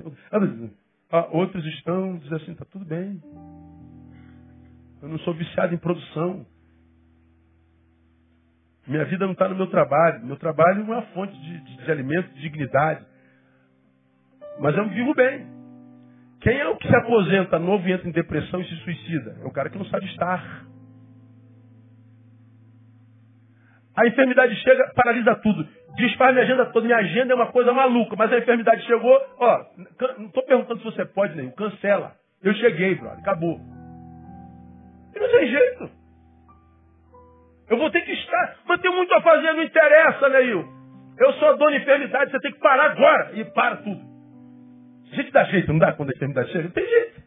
[1.11, 3.21] Ah, outros estão dizendo assim, está tudo bem.
[5.03, 6.47] Eu não sou viciado em produção.
[8.87, 10.25] Minha vida não está no meu trabalho.
[10.25, 13.05] Meu trabalho é uma fonte de, de, de alimento, de dignidade.
[14.61, 15.47] Mas eu vivo bem.
[16.41, 19.39] Quem é o que se aposenta novo e entra em depressão e se suicida?
[19.43, 20.67] É o cara que não sabe estar.
[23.97, 25.67] A enfermidade chega, paralisa tudo.
[25.97, 26.85] Desfaz minha agenda toda.
[26.85, 28.17] Minha agenda é uma coisa maluca.
[28.17, 29.65] Mas a enfermidade chegou, ó,
[30.19, 31.51] não estou perguntando se você pode, nem.
[31.53, 32.15] Cancela.
[32.43, 33.21] Eu cheguei, brother.
[33.21, 33.59] Acabou.
[35.15, 35.91] E não tem jeito.
[37.69, 38.57] Eu vou ter que estar.
[38.67, 40.65] Mas tem muito a fazer, não interessa, Neil.
[41.19, 43.31] Eu sou a dona enfermidade, você tem que parar agora.
[43.35, 44.01] E para tudo.
[45.13, 46.65] A gente dá jeito, não dá quando a enfermidade chega?
[46.65, 47.23] Não tem jeito.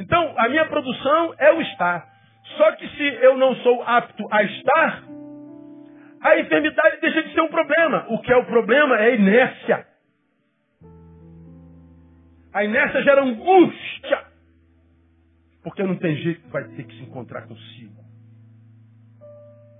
[0.00, 2.06] Então, a minha produção é o estar.
[2.56, 5.04] Só que se eu não sou apto a estar,
[6.20, 8.06] a enfermidade deixa de ser um problema.
[8.08, 9.86] O que é o problema é a inércia.
[12.52, 14.33] A inércia gera angústia.
[15.64, 18.04] Porque não tem jeito, vai ter que se encontrar consigo.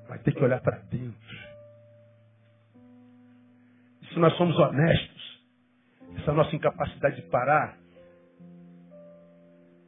[0.08, 1.36] Vai ter que olhar para dentro.
[4.02, 5.44] E se nós somos honestos,
[6.16, 7.76] essa nossa incapacidade de parar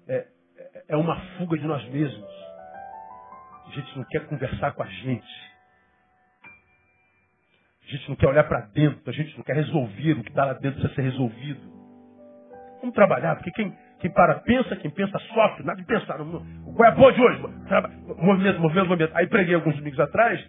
[0.07, 2.31] é, é, é uma fuga de nós mesmos.
[3.67, 5.47] A gente não quer conversar com a gente.
[7.83, 10.45] A gente não quer olhar para dentro, a gente não quer resolver o que está
[10.45, 11.61] lá dentro precisa ser resolvido.
[12.81, 16.19] Vamos trabalhar, porque quem, quem para pensa, quem pensa sofre, nada de pensar.
[16.19, 17.41] Qual é a boa de hoje?
[18.19, 19.13] Movimento, movimento, movimento.
[19.15, 20.45] Aí preguei alguns domingos atrás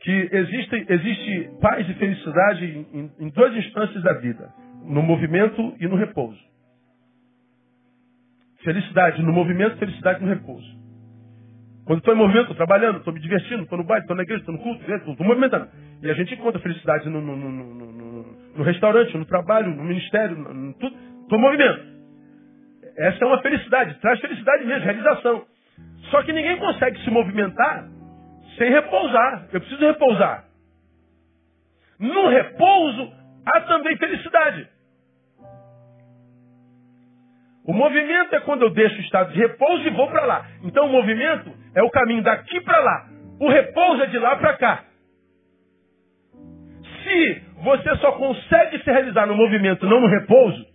[0.00, 4.48] que existe, existe paz e felicidade em, em duas instâncias da vida:
[4.84, 6.40] no movimento e no repouso.
[8.64, 10.80] Felicidade no movimento, felicidade no repouso.
[11.84, 14.40] Quando estou em movimento, estou trabalhando, estou me divertindo, estou no baile, estou na igreja,
[14.40, 15.68] estou no culto, estou movimentando.
[16.02, 18.26] E a gente encontra felicidade no, no, no,
[18.56, 20.94] no restaurante, no trabalho, no ministério, no, tudo.
[21.22, 21.89] Estou em movimento.
[22.96, 25.44] Essa é uma felicidade, traz felicidade mesmo, realização.
[26.10, 27.88] Só que ninguém consegue se movimentar
[28.56, 29.48] sem repousar.
[29.52, 30.44] Eu preciso repousar.
[31.98, 33.12] No repouso
[33.46, 34.68] há também felicidade.
[37.64, 40.46] O movimento é quando eu deixo o estado de repouso e vou para lá.
[40.64, 43.06] Então o movimento é o caminho daqui para lá.
[43.38, 44.84] O repouso é de lá para cá.
[47.04, 50.66] Se você só consegue se realizar no movimento, não no repouso,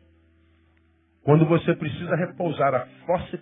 [1.26, 3.42] quando você precisa repousar a fósseis,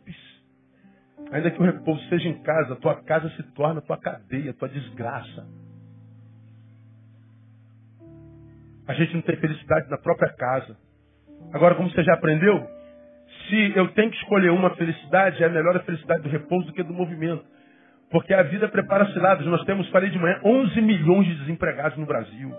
[1.33, 5.45] ainda que o repouso seja em casa, tua casa se torna tua cadeia, tua desgraça.
[8.87, 10.77] A gente não tem felicidade na própria casa.
[11.51, 12.65] Agora, como você já aprendeu,
[13.49, 16.83] se eu tenho que escolher uma felicidade, é melhor a felicidade do repouso do que
[16.83, 17.43] do movimento.
[18.09, 19.45] Porque a vida prepara ciladas.
[19.45, 22.49] Nós temos, falei de manhã, 11 milhões de desempregados no Brasil.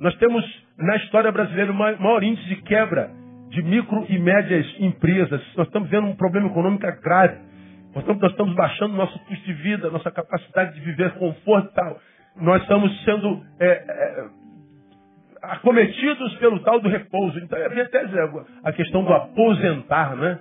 [0.00, 3.10] Nós temos, na história brasileira, o maior índice de quebra
[3.48, 5.40] de micro e médias empresas.
[5.56, 7.38] Nós estamos vendo um problema econômico grave.
[7.92, 12.00] Portanto, nós estamos baixando nosso custo de vida, nossa capacidade de viver conforto e tal.
[12.36, 14.24] Nós estamos sendo é, é,
[15.42, 17.38] acometidos pelo tal do repouso.
[17.38, 18.04] Então, eu até
[18.64, 20.40] a questão do aposentar, né?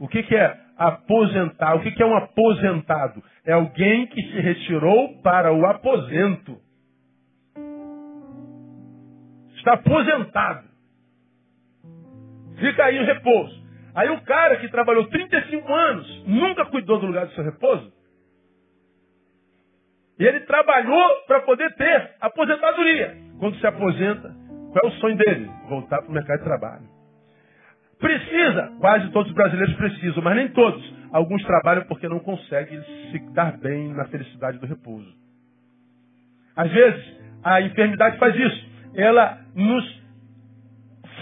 [0.00, 1.76] O que, que é aposentar?
[1.76, 3.22] O que, que é um aposentado?
[3.46, 6.56] É alguém que se retirou para o aposento.
[9.68, 10.66] Está aposentado.
[12.58, 13.68] Fica aí o repouso.
[13.94, 17.92] Aí o cara que trabalhou 35 anos nunca cuidou do lugar do seu repouso.
[20.18, 23.16] E ele trabalhou para poder ter aposentadoria.
[23.38, 24.34] Quando se aposenta,
[24.72, 25.50] qual é o sonho dele?
[25.68, 26.88] Voltar para o mercado de trabalho.
[27.98, 30.94] Precisa, quase todos os brasileiros precisam, mas nem todos.
[31.12, 35.12] Alguns trabalham porque não conseguem se dar bem na felicidade do repouso.
[36.56, 38.67] Às vezes, a enfermidade faz isso.
[38.94, 40.02] Ela nos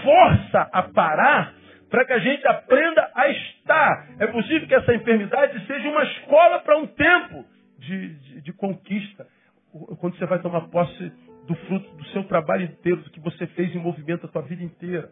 [0.03, 1.53] força a parar
[1.89, 4.07] para que a gente aprenda a estar.
[4.19, 7.45] É possível que essa enfermidade seja uma escola para um tempo
[7.79, 9.25] de, de, de conquista.
[9.99, 11.11] Quando você vai tomar posse
[11.47, 14.63] do fruto do seu trabalho inteiro, do que você fez em movimento a sua vida
[14.63, 15.09] inteira.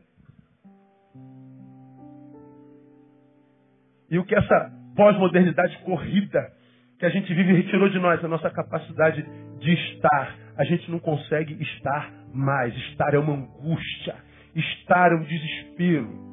[4.10, 6.52] E o que essa pós-modernidade corrida
[7.00, 9.26] que a gente vive retirou de nós a nossa capacidade
[9.60, 10.36] de estar.
[10.58, 12.76] A gente não consegue estar mais.
[12.90, 14.16] Estar é uma angústia.
[14.56, 16.26] Estar é um desespero.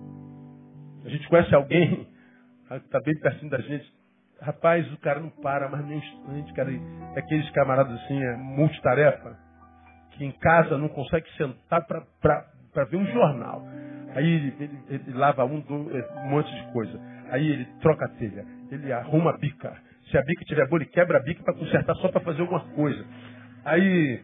[1.04, 2.06] A gente conhece alguém,
[2.70, 3.92] está bem pertinho da gente.
[4.40, 6.70] Rapaz, o cara não para mais nem um instante, cara.
[7.14, 9.36] É aqueles camaradas assim, é multitarefa,
[10.12, 13.62] que em casa não consegue sentar para ver um jornal.
[14.14, 17.00] Aí ele, ele, ele lava um, um monte de coisa.
[17.30, 19.74] Aí ele troca a telha, ele arruma a bica.
[20.12, 22.60] Se a bica tiver boa, ele quebra a bica para consertar só para fazer alguma
[22.74, 23.02] coisa.
[23.64, 24.22] Aí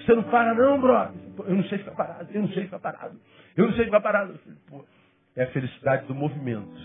[0.00, 1.14] você não para não, brother.
[1.46, 3.20] Eu não sei ficar parado, eu não sei ficar parado.
[3.56, 4.40] Eu não sei ficar parado.
[4.68, 4.84] Pô,
[5.36, 6.76] é a felicidade do movimento.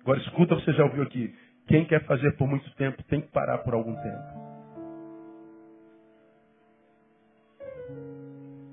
[0.00, 1.34] Agora escuta, você já ouviu aqui.
[1.68, 4.42] Quem quer fazer por muito tempo tem que parar por algum tempo.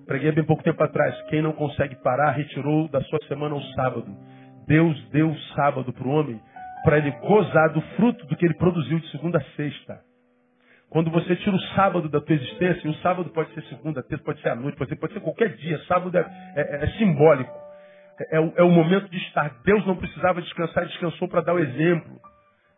[0.05, 1.21] Preguei bem pouco tempo atrás.
[1.23, 4.07] Quem não consegue parar, retirou da sua semana o sábado.
[4.65, 6.41] Deus deu o sábado para o homem
[6.83, 9.99] para ele gozar do fruto do que ele produziu de segunda a sexta.
[10.89, 14.23] Quando você tira o sábado da tua existência, e o sábado pode ser segunda, terça,
[14.23, 16.21] pode ser à noite, pode ser, pode ser qualquer dia, sábado é,
[16.55, 17.53] é, é simbólico.
[18.19, 19.61] É, é, o, é o momento de estar.
[19.63, 22.19] Deus não precisava descansar, descansou para dar o exemplo.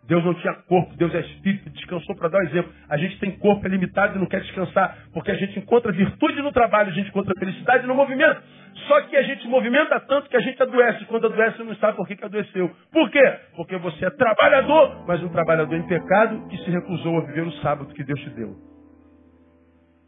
[0.07, 2.71] Deus não tinha corpo, Deus é espírito, descansou para dar o exemplo.
[2.89, 6.41] A gente tem corpo é limitado e não quer descansar, porque a gente encontra virtude
[6.41, 8.41] no trabalho, a gente encontra felicidade no movimento.
[8.87, 11.05] Só que a gente movimenta tanto que a gente adoece.
[11.05, 12.71] Quando adoece, não sabe por que, que adoeceu.
[12.91, 13.39] Por quê?
[13.55, 17.51] Porque você é trabalhador, mas um trabalhador em pecado que se recusou a viver o
[17.61, 18.55] sábado que Deus te deu.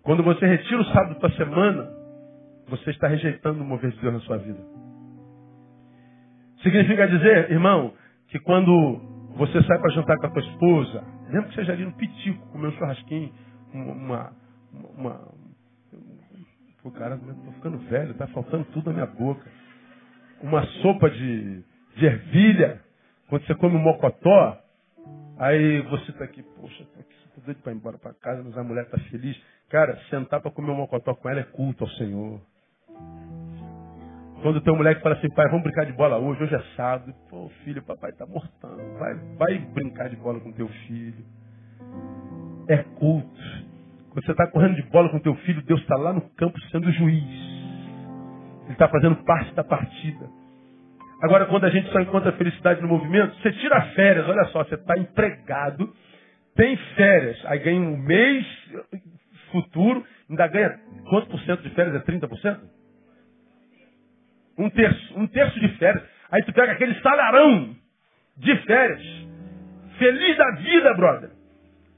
[0.03, 1.89] Quando você retira o sábado da semana,
[2.67, 4.59] você está rejeitando o mover de Deus na sua vida.
[6.61, 7.93] Significa dizer, irmão,
[8.29, 11.93] que quando você sai para jantar com a tua esposa, mesmo que seja ali no
[11.93, 13.34] pitico, comer um churrasquinho,
[13.73, 14.34] uma.
[14.71, 15.34] uma, uma
[16.81, 19.49] Pô, cara, tô ficando velho, tá faltando tudo na minha boca.
[20.41, 21.63] Uma sopa de,
[21.95, 22.81] de ervilha,
[23.29, 24.61] quando você come um mocotó,
[25.38, 28.57] aí você tá aqui, poxa, tô aqui, tô doido para ir embora para casa, mas
[28.57, 29.41] a mulher tá feliz.
[29.69, 32.41] Cara, sentar para comer um mocotó com ela é culto ao Senhor.
[34.43, 37.13] Quando tem um moleque fala assim, pai, vamos brincar de bola hoje, hoje é sábado.
[37.29, 38.99] Pô, filho, papai está mortando.
[38.99, 41.23] Vai, vai brincar de bola com teu filho.
[42.67, 43.41] É culto.
[44.09, 46.91] Quando você está correndo de bola com teu filho, Deus está lá no campo sendo
[46.91, 47.23] juiz.
[48.65, 50.29] Ele está fazendo parte da partida.
[51.21, 54.75] Agora, quando a gente só encontra felicidade no movimento, você tira férias, olha só, você
[54.75, 55.89] está empregado,
[56.53, 58.45] tem férias, aí ganha um mês
[59.53, 60.77] futuro, ainda ganha
[61.09, 61.95] quanto por cento de férias?
[61.95, 62.82] É 30%?
[64.58, 66.04] Um terço, um terço de férias.
[66.32, 67.76] Aí tu pega aquele salarão
[68.38, 69.01] de férias.
[69.97, 71.30] Feliz da vida, brother.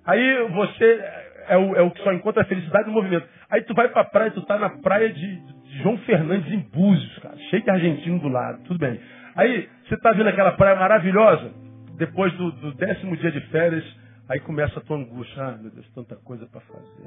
[0.05, 1.03] Aí você
[1.47, 3.27] é o, é o que só encontra a felicidade no movimento.
[3.49, 7.17] Aí tu vai pra praia, tu tá na praia de, de João Fernandes em Búzios,
[7.19, 7.37] cara.
[7.49, 8.99] Cheio de argentino do lado, tudo bem.
[9.35, 11.51] Aí você tá vendo aquela praia maravilhosa.
[11.97, 13.85] Depois do, do décimo dia de férias,
[14.27, 15.43] Aí começa a tua angústia.
[15.43, 17.05] Ai, meu Deus, tanta coisa para fazer.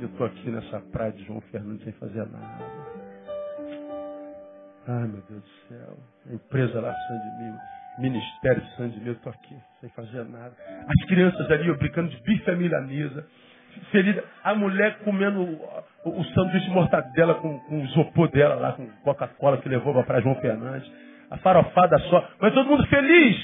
[0.00, 2.99] Eu estou aqui nessa praia de João Fernando sem fazer nada.
[4.90, 5.96] Ai, meu Deus do céu.
[6.28, 7.54] A empresa lá, Sandmil,
[8.00, 10.52] Ministério Sandmil, eu estou aqui sem fazer nada.
[10.88, 13.24] As crianças ali, eu brincando de bife à milanesa.
[13.92, 14.24] Ferida.
[14.42, 18.84] A mulher comendo o, o sanduíche de mortadela com, com o isopor dela lá, com
[19.04, 20.90] Coca-Cola que levou para João Fernandes.
[21.30, 22.28] A farofada só.
[22.40, 23.36] Mas todo mundo feliz.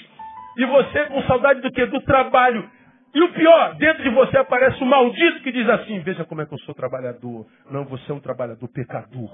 [0.57, 1.87] E você com saudade do quê?
[1.87, 2.69] Do trabalho.
[3.15, 6.47] E o pior, dentro de você aparece um maldito que diz assim, veja como é
[6.47, 7.47] que eu sou trabalhador.
[7.70, 9.31] Não, você é um trabalhador pecador.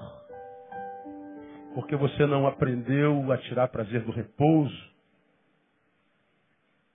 [1.74, 4.93] Porque você não aprendeu a tirar prazer do repouso.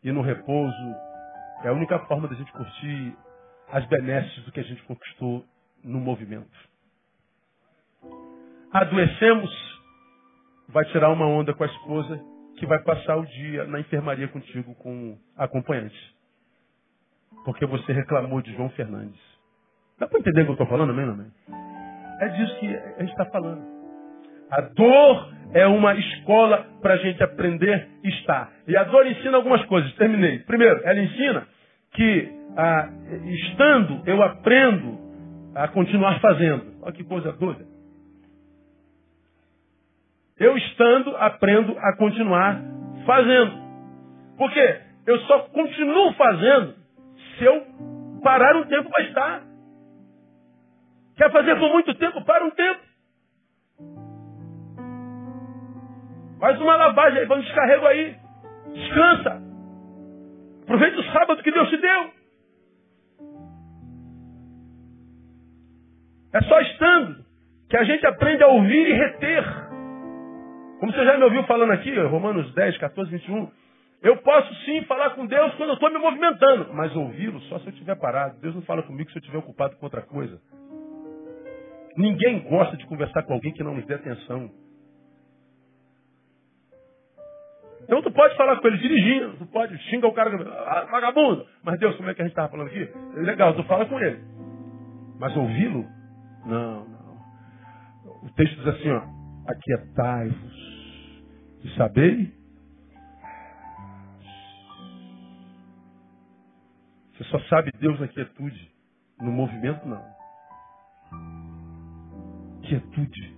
[0.04, 0.96] E no repouso
[1.64, 3.18] é a única forma da gente curtir
[3.70, 5.46] as benesses do que a gente conquistou
[5.84, 6.58] no movimento.
[8.72, 9.50] Adoecemos,
[10.70, 12.20] vai tirar uma onda com a esposa
[12.58, 16.16] que vai passar o dia na enfermaria contigo com acompanhante.
[17.46, 19.20] Porque você reclamou de João Fernandes.
[19.98, 21.32] Dá para entender o que eu estou falando, amém, amém?
[22.20, 23.77] É disso que a gente está falando.
[24.52, 28.52] A dor é uma escola para a gente aprender e estar.
[28.68, 29.92] E a dor ensina algumas coisas.
[29.94, 30.40] Terminei.
[30.40, 31.48] Primeiro, ela ensina
[31.94, 32.90] que ah,
[33.26, 34.98] estando eu aprendo
[35.56, 36.78] a continuar fazendo.
[36.82, 37.66] Olha que coisa doida.
[40.40, 42.62] Eu estando, aprendo a continuar
[43.06, 43.54] fazendo.
[44.38, 44.82] Por quê?
[45.08, 46.76] Eu só continuo fazendo
[47.38, 47.66] se eu
[48.22, 49.44] parar um tempo para estar.
[51.16, 52.24] Quer fazer por muito tempo?
[52.24, 52.87] Para um tempo.
[56.40, 58.16] Faz uma lavagem aí, faz um descarrego aí.
[58.74, 59.42] Descansa.
[60.64, 62.12] Aproveita o sábado que Deus te deu.
[66.34, 67.26] É só estando
[67.70, 69.44] que a gente aprende a ouvir e reter.
[70.80, 73.50] Como você já me ouviu falando aqui, Romanos 10, 14, 21.
[74.04, 77.68] Eu posso sim falar com Deus quando eu estou me movimentando, mas ouvi-lo só se
[77.68, 78.40] eu estiver parado.
[78.40, 80.40] Deus não fala comigo se eu estiver ocupado com outra coisa.
[81.98, 84.52] Ninguém gosta de conversar com alguém que não nos dê atenção.
[87.88, 91.48] Então tu pode falar com ele dirigindo, tu pode xingar o cara, ah, vagabundo.
[91.64, 92.90] Mas Deus, como é que a gente estava falando aqui?
[93.16, 94.22] Legal, tu fala com ele.
[95.18, 95.86] Mas ouvi-lo?
[96.46, 97.18] Não, não.
[98.24, 99.02] O texto diz assim, ó,
[99.48, 101.24] aquietai-vos
[101.64, 102.34] e sabei?
[107.14, 108.72] Você só sabe Deus na quietude.
[109.20, 110.04] No movimento, não.
[112.62, 113.36] Quietude.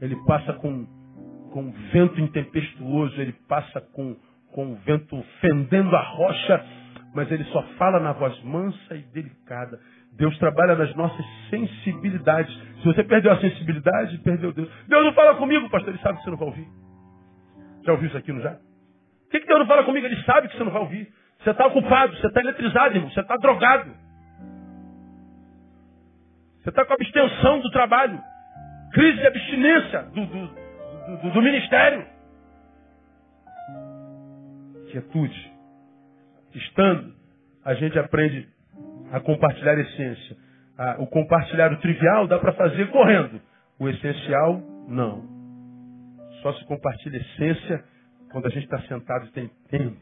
[0.00, 0.86] Ele passa com,
[1.56, 4.14] com vento intempestuoso, ele passa com,
[4.52, 6.62] com vento fendendo a rocha,
[7.14, 9.80] mas ele só fala na voz mansa e delicada.
[10.12, 12.54] Deus trabalha nas nossas sensibilidades.
[12.82, 14.70] Se você perdeu a sensibilidade, perdeu Deus.
[14.86, 16.68] Deus não fala comigo, pastor, ele sabe que você não vai ouvir.
[17.86, 18.50] Já ouviu isso aqui, não já?
[18.50, 20.04] Por que, que Deus não fala comigo?
[20.04, 21.10] Ele sabe que você não vai ouvir.
[21.38, 23.90] Você está ocupado, você está eletrizado, irmão, você está drogado.
[26.62, 28.20] Você está com abstenção do trabalho.
[28.92, 30.65] Crise de abstinência do, do,
[31.06, 32.06] do, do ministério.
[34.90, 35.52] Quietude.
[36.54, 37.14] Estando,
[37.64, 38.48] a gente aprende
[39.12, 40.36] a compartilhar a essência.
[40.98, 43.40] o compartilhar o trivial dá para fazer correndo.
[43.78, 45.36] O essencial, não.
[46.42, 47.84] Só se compartilha essência
[48.30, 49.96] quando a gente está sentado e tem tempo.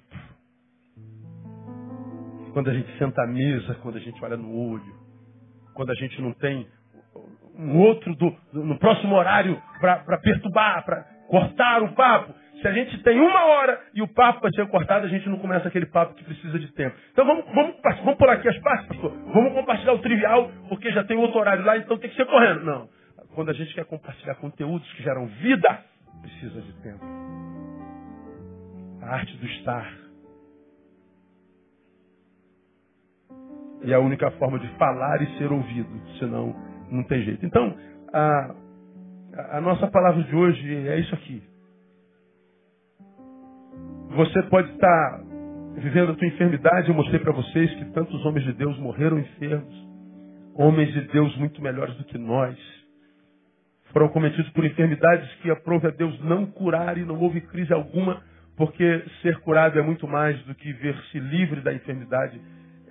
[2.53, 4.95] Quando a gente senta à mesa, quando a gente olha no olho.
[5.75, 6.69] Quando a gente não tem
[7.59, 12.35] um outro do, no próximo horário para perturbar, para cortar o papo.
[12.61, 15.39] Se a gente tem uma hora e o papo vai ser cortado, a gente não
[15.39, 16.97] começa aquele papo que precisa de tempo.
[17.13, 19.13] Então vamos, vamos, vamos pular aqui as partes, pastor.
[19.33, 22.65] Vamos compartilhar o trivial, porque já tem outro horário lá, então tem que ser correndo.
[22.65, 22.89] Não.
[23.35, 25.85] Quando a gente quer compartilhar conteúdos que geram vida,
[26.23, 27.05] precisa de tempo.
[29.03, 29.93] A arte do estar.
[33.83, 36.55] E é a única forma de falar e ser ouvido, senão
[36.91, 37.45] não tem jeito.
[37.45, 37.75] Então,
[38.13, 38.55] a,
[39.53, 41.43] a nossa palavra de hoje é isso aqui.
[44.11, 45.21] Você pode estar
[45.77, 46.89] vivendo a tua enfermidade.
[46.89, 49.75] Eu mostrei para vocês que tantos homens de Deus morreram enfermos.
[50.55, 52.57] Homens de Deus muito melhores do que nós.
[53.93, 58.23] Foram cometidos por enfermidades que aprove a Deus não curar e não houve crise alguma,
[58.57, 62.41] porque ser curado é muito mais do que ver-se livre da enfermidade.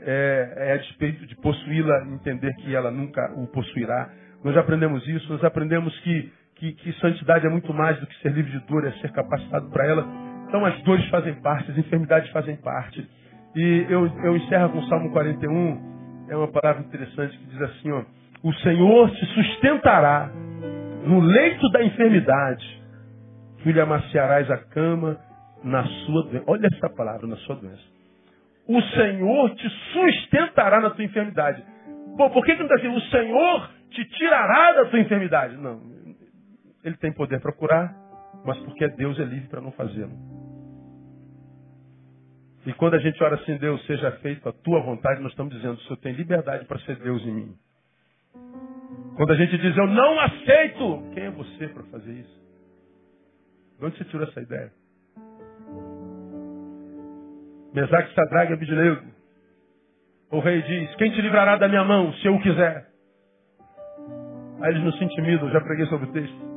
[0.06, 4.10] É, é a despeito de possuí-la, entender que ela nunca o possuirá.
[4.44, 8.32] Nós aprendemos isso, nós aprendemos que, que, que santidade é muito mais do que ser
[8.34, 12.30] livre de dor, é ser capacitado para ela então as dores fazem parte, as enfermidades
[12.30, 13.10] fazem parte.
[13.56, 17.92] E eu, eu encerro com o Salmo 41, é uma palavra interessante que diz assim,
[17.92, 18.04] ó,
[18.44, 20.30] o Senhor te sustentará
[21.08, 22.84] no leito da enfermidade,
[23.64, 25.18] tu lhe amaciarás a cama
[25.64, 26.44] na sua doença.
[26.46, 27.93] Olha essa palavra, na sua doença.
[28.68, 31.64] O Senhor te sustentará na tua enfermidade.
[32.16, 35.58] Bom, por que, que não está dizendo o Senhor te tirará da tua enfermidade?
[35.58, 35.82] Não.
[36.84, 37.94] Ele tem poder para curar,
[38.46, 40.14] mas porque Deus é livre para não fazê-lo.
[42.66, 45.74] E quando a gente ora assim, Deus, seja feito a tua vontade, nós estamos dizendo,
[45.74, 47.56] o Senhor tem liberdade para ser Deus em mim.
[49.16, 52.44] Quando a gente diz, eu não aceito, quem é você para fazer isso?
[53.80, 54.72] De onde você tirou essa ideia?
[57.74, 59.02] Mesaque, Sadraga Abidileugo.
[60.32, 62.86] O rei diz, quem te livrará da minha mão, se eu o quiser?
[64.62, 66.54] Aí eles não se intimidam, já preguei sobre o texto.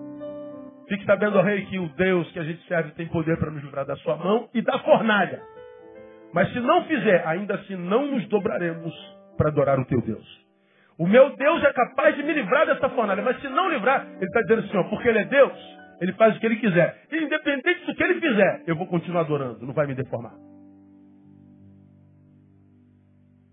[0.89, 3.85] Fique sabendo, rei, que o Deus que a gente serve tem poder para nos livrar
[3.85, 5.43] da sua mão e da fornalha.
[6.33, 8.95] Mas se não fizer, ainda assim não nos dobraremos
[9.37, 10.47] para adorar o teu Deus.
[10.99, 14.25] O meu Deus é capaz de me livrar dessa fornalha, mas se não livrar, ele
[14.25, 15.53] está dizendo assim, ó, porque ele é Deus,
[16.01, 17.03] ele faz o que ele quiser.
[17.11, 20.46] E independente do que ele fizer, eu vou continuar adorando, não vai me deformar.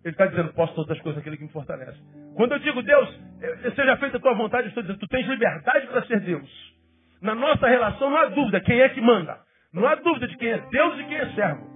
[0.03, 1.97] Ele está dizendo, posso todas as coisas aquele que me fortalece.
[2.35, 3.19] Quando eu digo, Deus,
[3.75, 6.49] seja feita a tua vontade, eu estou dizendo, tu tens liberdade para ser Deus.
[7.21, 9.39] Na nossa relação não há dúvida quem é que manda.
[9.73, 11.73] Não há dúvida de quem é Deus e quem é servo.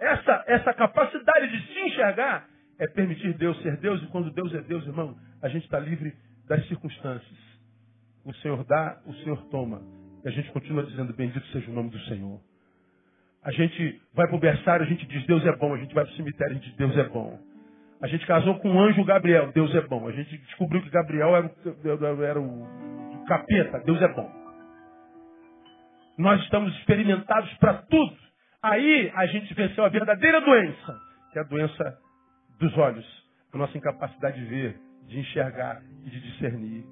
[0.00, 2.46] Essa, essa capacidade de se enxergar
[2.78, 6.14] é permitir Deus ser Deus, e quando Deus é Deus, irmão, a gente está livre
[6.48, 7.38] das circunstâncias.
[8.24, 9.82] O Senhor dá, o Senhor toma.
[10.24, 12.40] E a gente continua dizendo, bendito seja o nome do Senhor.
[13.42, 15.74] A gente vai para o berçário, a gente diz, Deus é bom.
[15.74, 17.38] A gente vai para o cemitério, a gente diz, Deus é bom.
[18.02, 20.08] A gente casou com o anjo Gabriel, Deus é bom.
[20.08, 24.30] A gente descobriu que Gabriel era o, era o capeta, Deus é bom.
[26.18, 28.16] Nós estamos experimentados para tudo.
[28.62, 30.98] Aí a gente venceu a verdadeira doença,
[31.32, 31.98] que é a doença
[32.58, 33.06] dos olhos,
[33.54, 34.76] a nossa incapacidade de ver,
[35.06, 36.84] de enxergar e de discernir.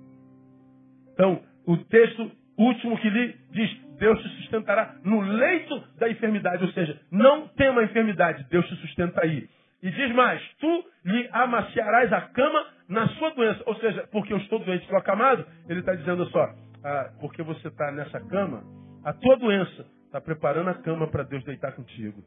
[1.12, 6.72] Então, o texto último que li diz: Deus te sustentará no leito da enfermidade, ou
[6.72, 9.48] seja, não tema a enfermidade, Deus te sustenta aí.
[9.82, 14.38] E diz mais: tu lhe amaciarás a cama na sua doença, ou seja, porque eu
[14.38, 15.46] estou doente, estou acamado.
[15.68, 16.54] Ele está dizendo só:
[16.84, 18.62] ah, porque você está nessa cama,
[19.04, 22.22] a tua doença está preparando a cama para Deus deitar contigo.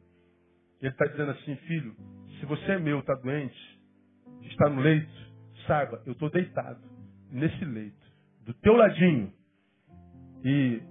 [0.81, 1.95] Ele está dizendo assim, filho,
[2.39, 3.79] se você é meu, está doente,
[4.43, 5.11] está no leito,
[5.67, 6.79] saiba, eu estou deitado
[7.31, 8.01] nesse leito,
[8.45, 9.31] do teu ladinho.
[10.43, 10.81] E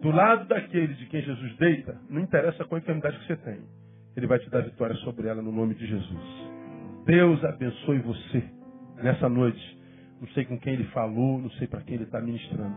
[0.00, 3.60] do lado daquele de quem Jesus deita, não interessa qual enfermidade que você tem.
[4.16, 6.50] Ele vai te dar vitória sobre ela no nome de Jesus.
[7.04, 8.42] Deus abençoe você
[9.02, 9.76] nessa noite.
[10.20, 12.76] Não sei com quem ele falou, não sei para quem ele está ministrando.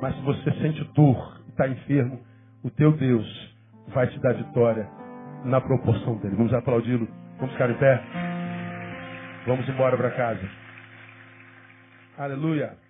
[0.00, 2.20] Mas se você sente dor e está enfermo,
[2.62, 3.56] o teu Deus
[3.88, 4.88] vai te dar vitória
[5.44, 6.36] na proporção dele.
[6.36, 7.08] Vamos aplaudi-lo.
[7.38, 8.02] Vamos ficar em pé.
[9.46, 10.48] Vamos embora para casa.
[12.18, 12.85] Aleluia.